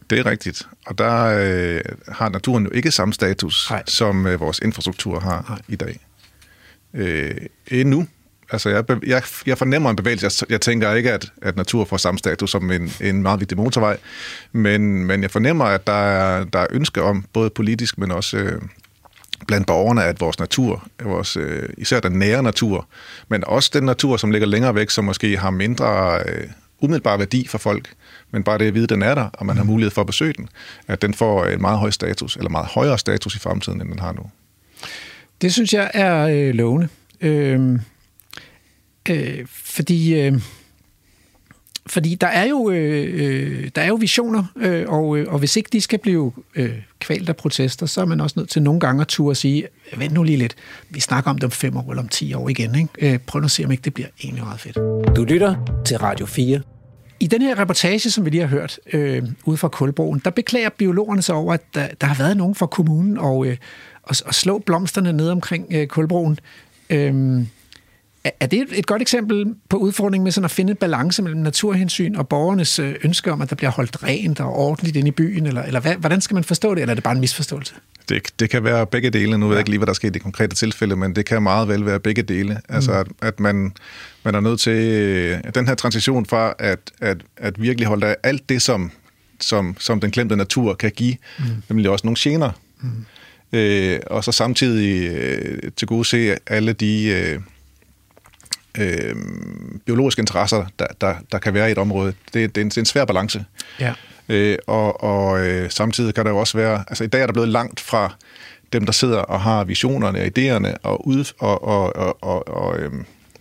[0.09, 0.67] Det er rigtigt.
[0.85, 3.83] Og der øh, har naturen jo ikke samme status, Nej.
[3.87, 5.59] som øh, vores infrastruktur har Nej.
[5.67, 5.99] i dag.
[6.93, 7.35] Øh,
[7.71, 8.07] endnu.
[8.51, 10.25] Altså, jeg, jeg, jeg fornemmer en bevægelse.
[10.25, 13.57] Jeg, jeg tænker ikke, at, at natur får samme status som en, en meget vigtig
[13.57, 13.97] motorvej,
[14.51, 18.37] men, men jeg fornemmer, at der er, der er ønske om, både politisk, men også
[18.37, 18.61] øh,
[19.47, 22.87] blandt borgerne, at vores natur, vores, øh, især den nære natur,
[23.27, 26.47] men også den natur, som ligger længere væk, som måske har mindre øh,
[26.81, 27.89] umiddelbar værdi for folk,
[28.31, 30.07] men bare det at vide, at den er der, og man har mulighed for at
[30.07, 30.49] besøge den,
[30.87, 33.99] at den får en meget høj status, eller meget højere status i fremtiden, end den
[33.99, 34.21] har nu.
[35.41, 36.87] Det synes jeg er øh, lovende.
[37.21, 37.79] Øh,
[39.09, 40.41] øh, fordi, øh,
[41.89, 45.55] fordi der er jo, øh, øh, der er jo visioner, øh, og, øh, og hvis
[45.55, 48.79] ikke de skal blive øh, kvalt af protester, så er man også nødt til nogle
[48.79, 50.55] gange at turde sige, vent nu lige lidt,
[50.89, 52.75] vi snakker om det om fem år eller om ti år igen.
[52.75, 53.13] Ikke?
[53.13, 54.75] Øh, prøv nu at se, om ikke det bliver egentlig meget fedt.
[55.15, 56.61] Du lytter til Radio 4.
[57.19, 60.69] I den her reportage, som vi lige har hørt øh, ude fra Kulbroen, der beklager
[60.69, 63.57] biologerne sig over, at der, der har været nogen fra kommunen og, øh,
[64.03, 66.39] og, og slå blomsterne ned omkring øh, Kulbroen.
[66.89, 67.43] Øh,
[68.39, 72.27] er- det et- godt eksempel på udfordringen med sådan at finde balance mellem naturhensyn og
[72.27, 75.45] borgernes øh, ønske om, at der bliver holdt rent og ordentligt inde i byen?
[75.45, 77.73] Eller, eller hvad, hvordan skal man forstå det, eller er det bare en misforståelse?
[78.09, 79.37] Det, det kan være begge dele.
[79.37, 81.43] Nu ved jeg ikke lige, hvad der sker i det konkrete tilfælde, men det kan
[81.43, 82.53] meget vel være begge dele.
[82.53, 82.75] Mm.
[82.75, 83.73] Altså, at, at man,
[84.23, 88.15] man er nødt til øh, den her transition fra at, at, at virkelig holde af
[88.23, 88.91] alt det, som,
[89.39, 91.45] som, som den glemte natur kan give, mm.
[91.69, 92.51] nemlig også nogle gener.
[92.81, 92.89] Mm.
[93.53, 97.39] Øh, og så samtidig øh, til gode se alle de øh,
[98.79, 99.15] øh,
[99.85, 102.13] biologiske interesser, der, der, der kan være i et område.
[102.33, 103.45] Det, det, er en, det er en svær balance.
[103.79, 103.93] Ja.
[104.29, 107.33] Øh, og og øh, samtidig kan der jo også være, altså i dag er der
[107.33, 108.15] blevet langt fra
[108.73, 112.79] dem, der sidder og har visionerne og idéerne og, ud, og, og, og, og, og
[112.79, 112.91] øh,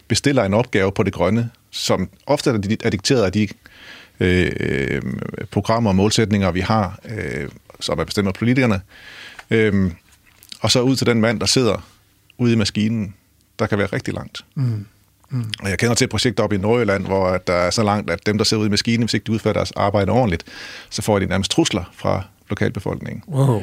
[0.08, 3.48] bestiller en opgave på det grønne, som ofte er di- er dikteret af de
[4.20, 5.02] øh,
[5.50, 7.48] programmer og målsætninger, vi har, øh,
[7.80, 8.80] som er bestemt af politikerne.
[9.50, 9.92] Øh,
[10.60, 11.86] og så ud til den mand, der sidder
[12.38, 13.14] ude i maskinen,
[13.58, 14.44] der kan være rigtig langt.
[14.54, 14.86] Mm.
[15.30, 15.44] Mm.
[15.62, 18.10] Og jeg kender til et projekt op i Nordjylland, hvor at der er så langt,
[18.10, 20.44] at dem, der sidder ude i maskinen, hvis ikke de udfører deres arbejde ordentligt,
[20.90, 23.22] så får de nærmest trusler fra lokalbefolkningen.
[23.28, 23.62] Wow.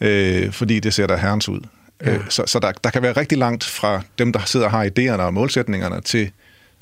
[0.00, 1.60] øh, fordi det ser der herrens ud.
[2.04, 2.14] Ja.
[2.14, 4.84] Øh, så så der, der kan være rigtig langt fra dem, der sidder og har
[4.98, 6.30] idéerne og målsætningerne, til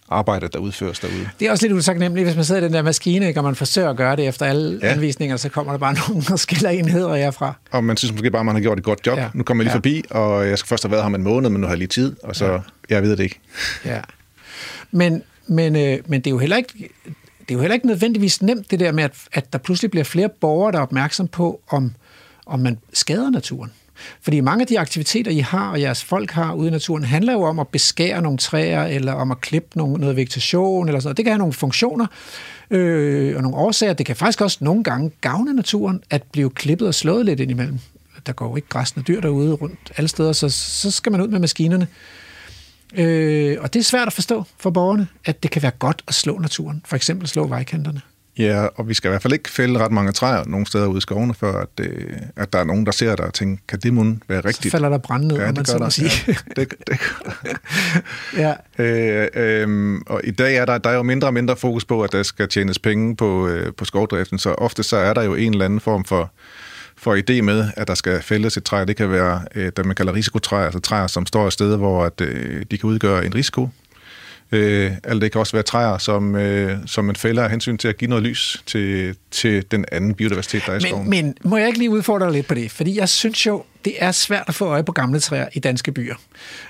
[0.08, 1.28] arbejdet, der udføres derude.
[1.40, 3.54] Det er også lidt usagnemmeligt, hvis man sidder i den der maskine, ikke, og man
[3.54, 4.92] forsøger at gøre det efter alle ja.
[4.92, 7.54] anvisninger, så kommer der bare nogen og skiller en hedder herfra.
[7.70, 9.18] Og man synes måske bare, man har gjort et godt job.
[9.18, 9.28] Ja.
[9.34, 9.76] Nu kommer jeg lige ja.
[9.76, 11.88] forbi, og jeg skal først have været her en måned, men nu har jeg lige
[11.88, 12.58] tid, og så, ja.
[12.90, 13.40] jeg ved det ikke.
[13.84, 14.00] Ja.
[14.90, 16.90] Men, men, øh, men det er jo heller ikke
[17.48, 20.04] det er jo heller ikke nødvendigvis nemt, det der med, at, at der pludselig bliver
[20.04, 21.94] flere borgere, der er opmærksom på, om,
[22.46, 23.72] om man skader naturen.
[24.22, 27.32] Fordi mange af de aktiviteter, I har og jeres folk har ude i naturen, handler
[27.32, 31.06] jo om at beskære nogle træer, eller om at klippe nogle, noget vegetation, eller sådan
[31.08, 31.16] noget.
[31.16, 32.06] Det kan have nogle funktioner
[32.70, 33.92] øh, og nogle årsager.
[33.92, 37.78] Det kan faktisk også nogle gange gavne naturen at blive klippet og slået lidt indimellem.
[38.26, 41.28] Der går jo ikke græsne dyr derude rundt alle steder, så, så skal man ud
[41.28, 41.88] med maskinerne.
[42.96, 46.14] Øh, og det er svært at forstå for borgerne, at det kan være godt at
[46.14, 46.82] slå naturen.
[46.84, 48.00] For eksempel slå vejkanterne.
[48.38, 50.98] Ja, og vi skal i hvert fald ikke fælde ret mange træer nogle steder ude
[50.98, 53.78] i skovene, før at, øh, at der er nogen, der ser der og tænker, kan
[53.78, 54.62] det mun være rigtigt?
[54.62, 56.10] Så falder der brænde ned, ja, man så må sige.
[56.26, 56.98] Ja, det, det
[58.42, 58.54] ja.
[58.78, 62.02] Øh, øh, og i dag er der, der er jo mindre og mindre fokus på,
[62.02, 65.34] at der skal tjenes penge på, øh, på skovdriften, så ofte så er der jo
[65.34, 66.30] en eller anden form for,
[66.96, 68.84] for idé med, at der skal fældes et træ.
[68.84, 72.04] Det kan være øh, det, man kalder risikotræer, altså træer, som står et sted, hvor
[72.04, 73.68] at, øh, de kan udgøre en risiko
[74.52, 77.88] Øh, eller det kan også være træer, som, øh, som man fælder af hensyn til
[77.88, 81.10] at give noget lys til, til den anden biodiversitet, der er i skoven.
[81.10, 82.70] Men, men må jeg ikke lige udfordre dig lidt på det?
[82.70, 85.92] Fordi jeg synes jo, det er svært at få øje på gamle træer i danske
[85.92, 86.14] byer.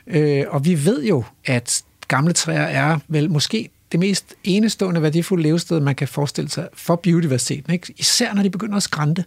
[0.06, 5.42] Øh, og vi ved jo, at gamle træer er vel måske det mest enestående værdifulde
[5.42, 7.72] levested, man kan forestille sig for biodiversiteten.
[7.72, 7.94] Ikke?
[7.96, 9.24] Især når de begynder at skrænte.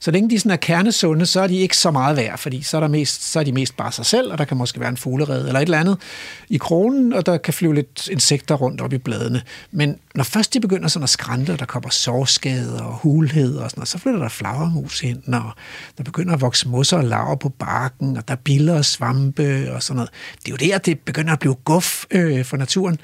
[0.00, 2.76] Så længe de sådan er kernesunde, så er de ikke så meget værd, fordi så
[2.76, 4.88] er, der mest, så er de mest bare sig selv, og der kan måske være
[4.88, 5.98] en fuglered eller et eller andet
[6.48, 9.42] i kronen, og der kan flyve lidt insekter rundt op i bladene.
[9.70, 13.70] Men når først de begynder sådan at skrænte, og der kommer sårskader og hulhed og
[13.70, 15.50] sådan noget, så flytter der flagermus ind, og
[15.98, 19.82] der begynder at vokse mosser og laver på barken, og der biller og svampe og
[19.82, 20.10] sådan noget.
[20.38, 22.98] Det er jo der, det begynder at blive guf øh, for naturen.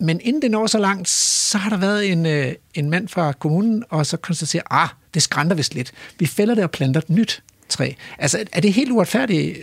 [0.00, 3.32] Men inden det når så langt, så har der været en, øh, en mand fra
[3.32, 5.92] kommunen, og så konstaterer, ah, det skrænter vist lidt.
[6.18, 7.92] Vi fælder det og planter et nyt træ.
[8.18, 9.58] Altså, er det helt uretfærdigt,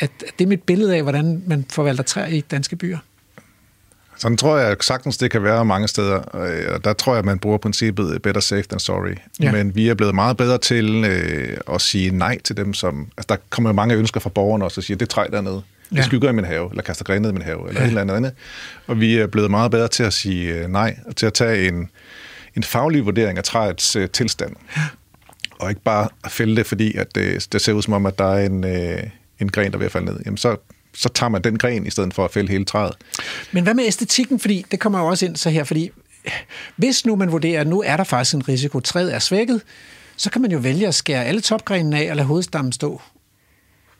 [0.00, 2.98] at det er mit billede af, hvordan man forvalter træer i danske byer?
[4.16, 6.14] Sådan tror jeg sagtens, det kan være mange steder.
[6.74, 9.14] Og der tror jeg, at man bruger princippet better safe than sorry.
[9.40, 9.52] Ja.
[9.52, 13.08] Men vi er blevet meget bedre til øh, at sige nej til dem, som...
[13.16, 15.62] Altså, der kommer mange ønsker fra borgerne også, og siger, det træ dernede,
[15.96, 17.86] det skygger i min have, eller kaster græn ned i min have, eller ja.
[17.86, 18.32] et eller andet
[18.86, 21.68] Og vi er blevet meget bedre til at sige øh, nej, og til at tage
[21.68, 21.88] en,
[22.56, 24.56] en faglig vurdering af træets øh, tilstand.
[24.76, 24.82] Ja.
[25.58, 28.34] Og ikke bare fælde det, fordi at det, det ser ud som om, at der
[28.34, 29.02] er en, øh,
[29.38, 30.20] en gren, der er ved at falde ned.
[30.24, 30.56] Jamen så,
[30.94, 32.94] så tager man den gren, i stedet for at fælde hele træet.
[33.52, 34.40] Men hvad med æstetikken?
[34.40, 35.90] Fordi det kommer jo også ind så her, fordi
[36.76, 39.60] hvis nu man vurderer, at nu er der faktisk en risiko, træet er svækket,
[40.16, 43.02] så kan man jo vælge at skære alle topgrenene af og lade hovedstammen stå.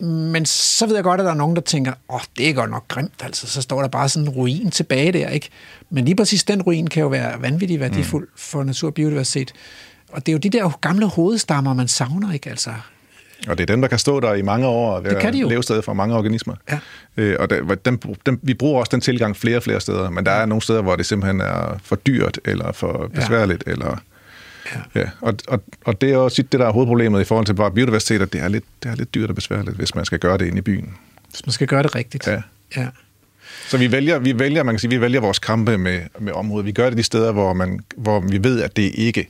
[0.07, 2.53] Men så ved jeg godt, at der er nogen, der tænker, åh, oh, det er
[2.53, 3.47] godt nok grimt, altså.
[3.47, 5.49] Så står der bare sådan en ruin tilbage der, ikke?
[5.91, 8.33] Men lige præcis den ruin kan jo være vanvittigt værdifuld mm.
[8.37, 9.53] for natur og biodiversitet.
[10.13, 12.51] Og det er jo de der gamle hovedstammer, man savner, ikke?
[12.51, 12.71] Altså,
[13.49, 15.93] og det er dem, der kan stå der i mange år og være levested for
[15.93, 16.55] mange organismer.
[16.71, 16.79] Ja.
[17.17, 20.27] Øh, og det, dem, dem, vi bruger også den tilgang flere og flere steder, men
[20.27, 23.73] der er nogle steder, hvor det simpelthen er for dyrt eller for besværligt, ja.
[23.73, 23.97] eller
[24.75, 25.01] Ja.
[25.01, 25.09] ja.
[25.21, 28.23] Og, og, og det er også det, der er hovedproblemet i forhold til bare biodiversitet,
[28.23, 30.47] at det er, lidt, det er lidt dyrt og besværligt, hvis man skal gøre det
[30.47, 30.95] inde i byen.
[31.31, 32.27] Hvis man skal gøre det rigtigt.
[32.27, 32.43] Ja.
[32.77, 32.89] ja.
[33.69, 36.67] Så vi vælger, vi vælger, man kan sige, vi vælger vores kampe med, med området.
[36.67, 39.29] Vi gør det de steder, hvor, man, hvor vi ved, at det ikke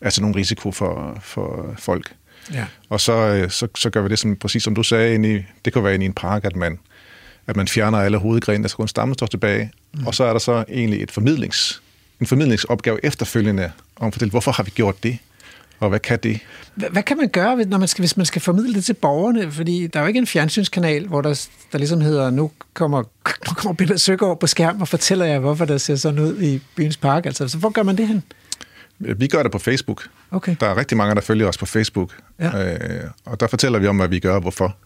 [0.00, 2.12] er sådan nogen risiko for, for folk.
[2.52, 2.66] Ja.
[2.88, 5.42] Og så, øh, så, så gør vi det, som, præcis som du sagde, ind i,
[5.64, 6.78] det kan være inde i en park, at man,
[7.46, 9.70] at man fjerner alle hovedgrene, der skal kun stamme står tilbage.
[9.94, 10.06] Mm.
[10.06, 11.82] Og så er der så egentlig et formidlings,
[12.20, 15.18] en formidlingsopgave efterfølgende om at fortælle, hvorfor har vi gjort det,
[15.80, 16.40] og hvad kan det?
[16.74, 19.52] Hvad, hvad kan man gøre, når man skal, hvis man skal formidle det til borgerne?
[19.52, 23.02] Fordi der er jo ikke en fjernsynskanal, hvor der, der ligesom hedder, nu kommer,
[23.48, 26.62] nu kommer Peter Søgaard på skærm og fortæller jer, hvorfor der ser sådan ud i
[26.76, 27.26] byens park.
[27.26, 28.22] Altså, så hvor gør man det hen?
[28.98, 30.08] Vi gør det på Facebook.
[30.30, 30.56] Okay.
[30.60, 32.10] Der er rigtig mange, der følger os på Facebook.
[32.40, 32.74] Ja.
[32.74, 34.76] Øh, og der fortæller vi om, hvad vi gør og hvorfor.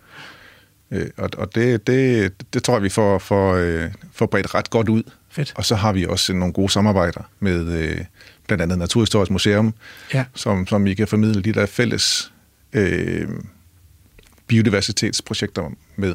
[0.91, 4.71] Øh, og og det, det, det tror jeg, vi får, får, øh, får bredt ret
[4.71, 5.03] godt ud.
[5.39, 5.53] Fedt.
[5.57, 8.05] Og så har vi også nogle gode samarbejder med øh,
[8.47, 9.75] blandt andet Naturhistorisk Museum,
[10.15, 10.25] ja.
[10.35, 12.33] som, som I kan formidle de der fælles
[12.73, 13.29] øh,
[14.47, 16.15] biodiversitetsprojekter med.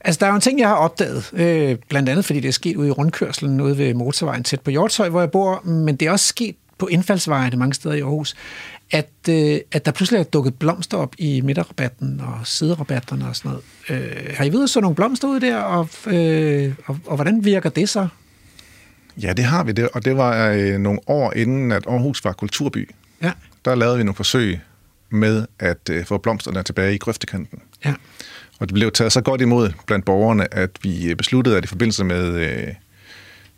[0.00, 2.52] Altså, der er jo en ting, jeg har opdaget, øh, blandt andet fordi det er
[2.52, 6.08] sket ude i rundkørselen ude ved motorvejen tæt på Hjortshøj, hvor jeg bor, men det
[6.08, 8.34] er også sket på indfaldsvejene mange steder i Aarhus,
[8.90, 13.50] at, øh, at der pludselig er dukket blomster op i midterrabatten og siderabatterne og sådan
[13.88, 14.02] noget.
[14.02, 17.70] Øh, har I ved så nogle blomster ude der, og, øh, og, og hvordan virker
[17.70, 18.08] det så?
[19.16, 22.32] Ja, det har vi, det, og det var øh, nogle år inden, at Aarhus var
[22.32, 22.90] kulturby.
[23.22, 23.32] Ja.
[23.64, 24.60] Der lavede vi nogle forsøg
[25.10, 27.58] med at øh, få blomsterne tilbage i grøftekanten.
[27.84, 27.94] Ja.
[28.58, 32.04] Og det blev taget så godt imod blandt borgerne, at vi besluttede, at i forbindelse
[32.04, 32.68] med, øh,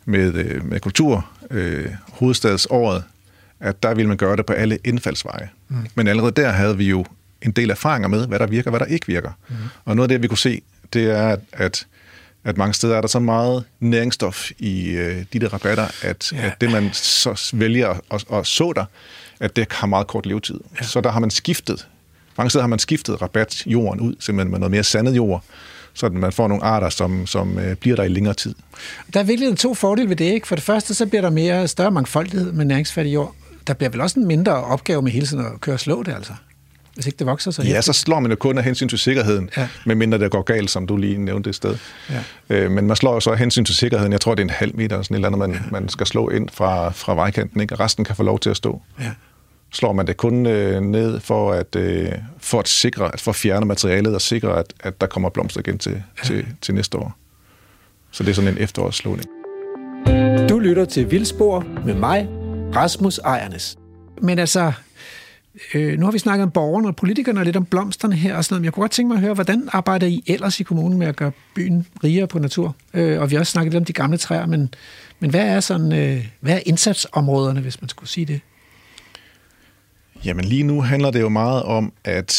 [0.05, 3.03] med, øh, med kultur, øh, hovedstadsåret,
[3.59, 5.49] at der ville man gøre det på alle indfaldsveje.
[5.67, 5.77] Mm.
[5.95, 7.05] Men allerede der havde vi jo
[7.41, 9.31] en del erfaringer med, hvad der virker og hvad der ikke virker.
[9.49, 9.55] Mm.
[9.85, 10.61] Og noget af det, vi kunne se,
[10.93, 11.87] det er, at,
[12.43, 16.37] at, mange steder er der så meget næringsstof i øh, de der rabatter, at, ja.
[16.37, 17.99] at det, man så vælger
[18.33, 18.85] at så der,
[19.39, 20.59] at det har meget kort levetid.
[20.79, 20.85] Ja.
[20.85, 21.87] Så der har man skiftet.
[22.37, 25.43] Mange steder har man skiftet rabatjorden ud, simpelthen med noget mere sandet jord,
[25.93, 28.55] så man får nogle arter, som, som øh, bliver der i længere tid.
[29.13, 30.47] Der er virkelig to fordele ved det, ikke?
[30.47, 33.35] For det første, så bliver der mere større mangfoldighed med næringsfattig jord.
[33.67, 36.13] Der bliver vel også en mindre opgave med hele tiden at køre og slå det,
[36.13, 36.33] altså?
[36.95, 39.49] Hvis ikke det vokser så Ja, så slår man jo kun af hensyn til sikkerheden,
[39.57, 39.67] ja.
[39.85, 41.77] medmindre det går galt, som du lige nævnte et sted.
[42.09, 42.23] Ja.
[42.49, 44.11] Øh, men man slår jo så af hensyn til sikkerheden.
[44.11, 45.59] Jeg tror, det er en halv meter, sådan et eller andet, man, ja.
[45.71, 47.61] man skal slå ind fra, fra vejkanten.
[47.61, 47.75] Ikke?
[47.75, 48.81] Resten kan få lov til at stå.
[48.99, 49.11] Ja.
[49.71, 53.35] Slår man det kun øh, ned for at, øh, for at sikre, at for at
[53.35, 56.27] fjerne materialet og sikre, at, at der kommer blomster igen til, ja.
[56.27, 57.17] til, til næste år.
[58.11, 59.27] Så det er sådan en efterårsslåning.
[60.49, 62.27] Du lytter til Vildspor med mig,
[62.75, 63.77] Rasmus Ejernes.
[64.21, 64.71] Men altså,
[65.73, 68.45] øh, nu har vi snakket om borgerne og politikerne og lidt om blomsterne her og
[68.45, 70.63] sådan noget, men jeg kunne godt tænke mig at høre, hvordan arbejder I ellers i
[70.63, 72.75] kommunen med at gøre byen rigere på natur?
[72.93, 74.73] Øh, og vi har også snakket lidt om de gamle træer, men,
[75.19, 78.41] men hvad er sådan, øh, hvad er indsatsområderne, hvis man skulle sige det?
[80.25, 82.33] Jamen lige nu handler det jo meget om, at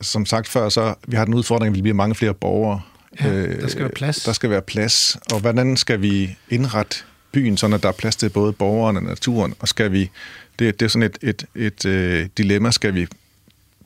[0.00, 2.80] som sagt før, så vi har den udfordring, at vi bliver mange flere borgere.
[3.20, 4.22] Ja, der skal være plads.
[4.22, 6.96] Der skal være plads, og hvordan skal vi indrette
[7.32, 10.10] byen, så der er plads til både borgerne og naturen, og skal vi,
[10.58, 13.06] det, det er sådan et, et, et, et dilemma, skal vi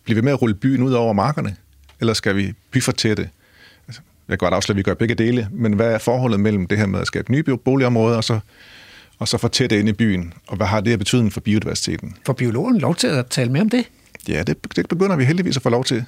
[0.05, 1.57] blive ved med at rulle byen ud over markerne,
[2.01, 3.29] eller skal vi byfortætte?
[3.89, 6.67] Altså, jeg kan godt afsløre, at vi gør begge dele, men hvad er forholdet mellem
[6.67, 8.41] det her med at skabe nye boligområder, og så
[9.19, 12.17] og så få tæt ind i byen, og hvad har det af betydning for biodiversiteten?
[12.27, 13.85] For biologen lov til at tale mere om det?
[14.29, 15.97] Ja, det, det begynder vi heldigvis at få lov til.
[15.97, 16.07] Det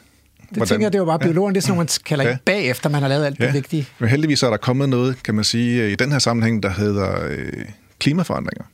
[0.51, 0.69] Hvordan?
[0.69, 2.37] tænker jeg, det er jo bare biologen, det er sådan, man kalder ja.
[2.45, 3.47] bagefter, man har lavet alt ja.
[3.47, 3.89] det vigtige.
[3.99, 7.27] Men heldigvis er der kommet noget, kan man sige, i den her sammenhæng, der hedder
[7.27, 7.65] øh,
[7.99, 8.65] klimaforandringer.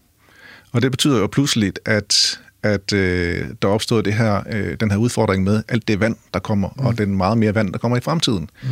[0.72, 4.98] Og det betyder jo pludselig, at, at øh, der opstod det her, øh, den her
[4.98, 6.86] udfordring med alt det vand, der kommer, mm.
[6.86, 8.50] og den meget mere vand, der kommer i fremtiden.
[8.62, 8.68] Mm.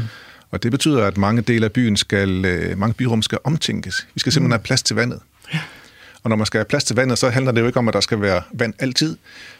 [0.50, 4.06] Og det betyder, at mange dele af byen skal, øh, mange byrum skal omtænkes.
[4.14, 4.52] Vi skal simpelthen mm.
[4.52, 5.20] have plads til vandet.
[5.54, 5.60] Ja.
[6.22, 7.94] Og når man skal have plads til vandet, så handler det jo ikke om, at
[7.94, 9.16] der skal være vand altid,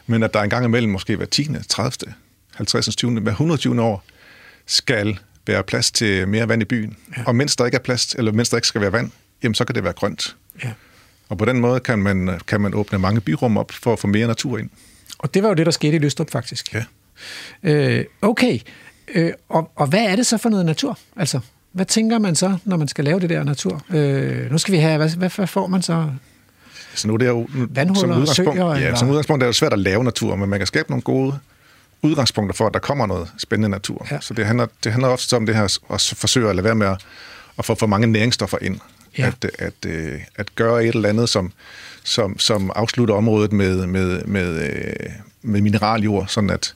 [0.07, 2.15] men at der en gang imellem, måske hver 10., 30.,
[2.55, 3.83] 50., 20., hver 120.
[3.83, 4.05] år,
[4.67, 6.97] skal være plads til mere vand i byen.
[7.17, 7.23] Ja.
[7.27, 9.11] Og mens der ikke er plads, eller mens der ikke skal være vand,
[9.43, 10.37] jamen så kan det være grønt.
[10.65, 10.73] Ja.
[11.29, 14.07] Og på den måde kan man, kan man åbne mange byrum op for at få
[14.07, 14.71] mere natur ind.
[15.19, 16.75] Og det var jo det, der skete i Lystrup faktisk.
[16.75, 16.85] Ja.
[17.63, 18.59] Øh, okay,
[19.15, 20.99] øh, og, og hvad er det så for noget natur?
[21.17, 21.41] Altså,
[21.73, 23.83] hvad tænker man så, når man skal lave det der natur?
[23.91, 26.11] Øh, nu skal vi have, hvad, hvad, hvad får man så?
[26.95, 29.73] Så nu er det jo, Vandhuller, som udgangspunkt, søer, ja, som udgangspunkt er det svært
[29.73, 31.39] at lave natur, men man kan skabe nogle gode
[32.03, 34.07] udgangspunkter for, at der kommer noget spændende natur.
[34.11, 34.21] Ja.
[34.21, 36.87] Så det handler, det handler ofte om det her at forsøge at lade være med
[36.87, 37.05] at,
[37.59, 38.81] at få for mange næringsstoffer ind.
[39.19, 39.27] Ja.
[39.27, 41.53] At, at, at, øh, at gøre et eller andet, som,
[42.05, 45.11] som, som afslutter området med, med, med, øh,
[45.43, 46.75] med mineraljord, sådan at,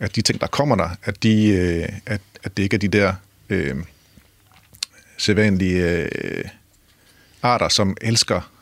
[0.00, 2.88] at de ting, der kommer der, at, de, øh, at, at det ikke er de
[2.88, 3.14] der
[3.48, 3.76] øh,
[5.18, 6.44] sædvanlige øh,
[7.42, 8.52] arter, som elsker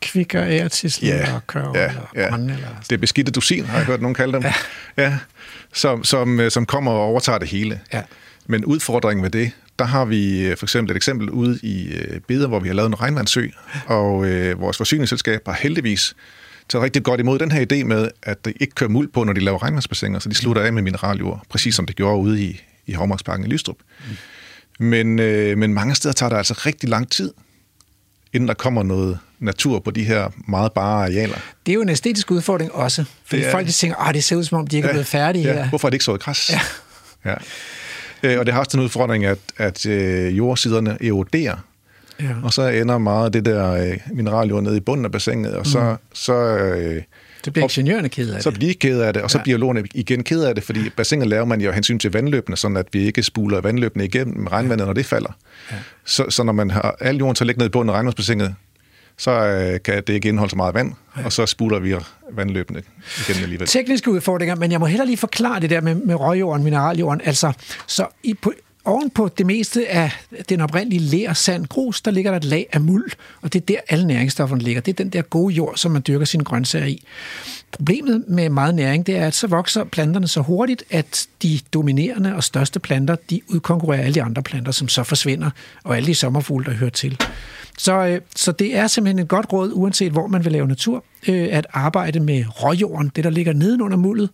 [0.00, 2.28] kvikker, ærtislen ja, og kørv ja, eller ja.
[2.28, 2.68] Grøn, eller...
[2.82, 4.42] Det er beskidte dusin, har jeg hørt nogen kalde dem.
[4.42, 4.54] Ja.
[5.02, 5.18] ja
[5.72, 7.80] som, som, som kommer og overtager det hele.
[7.92, 8.02] Ja.
[8.46, 12.20] Men udfordringen med det, der har vi øh, for eksempel et eksempel ude i øh,
[12.20, 13.48] Beder, hvor vi har lavet en regnvandssø,
[13.86, 16.16] og øh, vores forsyningsselskab har heldigvis
[16.68, 19.32] taget rigtig godt imod den her idé med, at det ikke kører muld på, når
[19.32, 22.62] de laver regnvandsbassiner, så de slutter af med mineraljord, præcis som det gjorde ude i,
[22.86, 23.76] i Hovmarksparken i Lystrup.
[24.08, 24.86] Mm.
[24.86, 27.32] Men, øh, men mange steder tager det altså rigtig lang tid,
[28.32, 31.38] inden der kommer noget natur på de her meget bare arealer.
[31.66, 34.36] Det er jo en æstetisk udfordring også, fordi er, folk de tænker, at det ser
[34.36, 35.68] ud som om, de ikke ja, er blevet færdige ja, her.
[35.68, 36.50] Hvorfor er det ikke så græs?
[36.50, 36.60] Ja.
[37.30, 37.34] ja.
[38.22, 41.56] Øh, og det har også den udfordring, at, at øh, jordsiderne eroderer,
[42.20, 42.34] ja.
[42.42, 45.66] og så ender meget af det der øh, mineraljord nede i bunden af bassinet, og
[45.66, 45.96] så, mm.
[46.12, 47.02] så øh,
[47.44, 48.44] så bliver ingeniørerne ked af det.
[48.44, 49.42] Så bliver de ked af det, og så ja.
[49.42, 52.76] bliver biologerne igen ked af det, fordi bassinet laver man jo hensyn til vandløbene, sådan
[52.76, 55.36] at vi ikke spuler vandløbene igennem regnvandet, når det falder.
[55.72, 55.76] Ja.
[56.04, 58.54] Så, så når man har al jorden til at ligge ned i bunden af regnvandsbassinet,
[59.18, 60.92] så øh, kan det ikke indeholde så meget vand, ja
[61.24, 61.94] og så spuler vi
[62.32, 62.82] vandløbende
[63.28, 63.68] igen alligevel.
[63.68, 67.20] Tekniske udfordringer, men jeg må heller lige forklare det der med, med røgjorden, mineraljorden.
[67.24, 67.52] Altså,
[67.86, 68.52] så i, på,
[68.86, 70.12] oven på det meste af
[70.48, 73.10] den oprindelige ler, sand, grus, der ligger der et lag af muld,
[73.42, 74.80] og det er der alle næringsstofferne ligger.
[74.80, 77.02] Det er den der gode jord, som man dyrker sine grøntsager i.
[77.72, 82.34] Problemet med meget næring, det er, at så vokser planterne så hurtigt, at de dominerende
[82.34, 85.50] og største planter, de udkonkurrerer alle de andre planter, som så forsvinder,
[85.84, 87.20] og alle de sommerfugle, der hører til.
[87.78, 91.04] Så, øh, så det er simpelthen et godt råd, uanset hvor man vil lave natur,
[91.28, 94.30] øh, at arbejde med råjorden, det der ligger nedenunder muldet,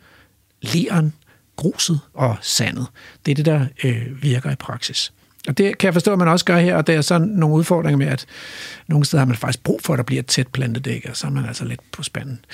[0.63, 1.13] leren,
[1.57, 2.87] gruset og sandet.
[3.27, 5.13] Det er det, der øh, virker i praksis.
[5.49, 7.57] Og det kan jeg forstå, at man også gør her, og der er sådan nogle
[7.57, 8.27] udfordringer med, at
[8.87, 11.27] nogle steder har man faktisk brug for, at der bliver et tæt plantedæk, og så
[11.27, 12.45] er man altså lidt på spanden.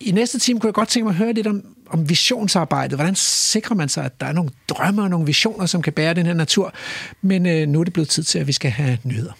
[0.00, 2.98] I næste time kunne jeg godt tænke mig at høre lidt om, om visionsarbejdet.
[2.98, 6.14] Hvordan sikrer man sig, at der er nogle drømme og nogle visioner, som kan bære
[6.14, 6.74] den her natur?
[7.22, 9.32] Men øh, nu er det blevet tid til, at vi skal have nyheder.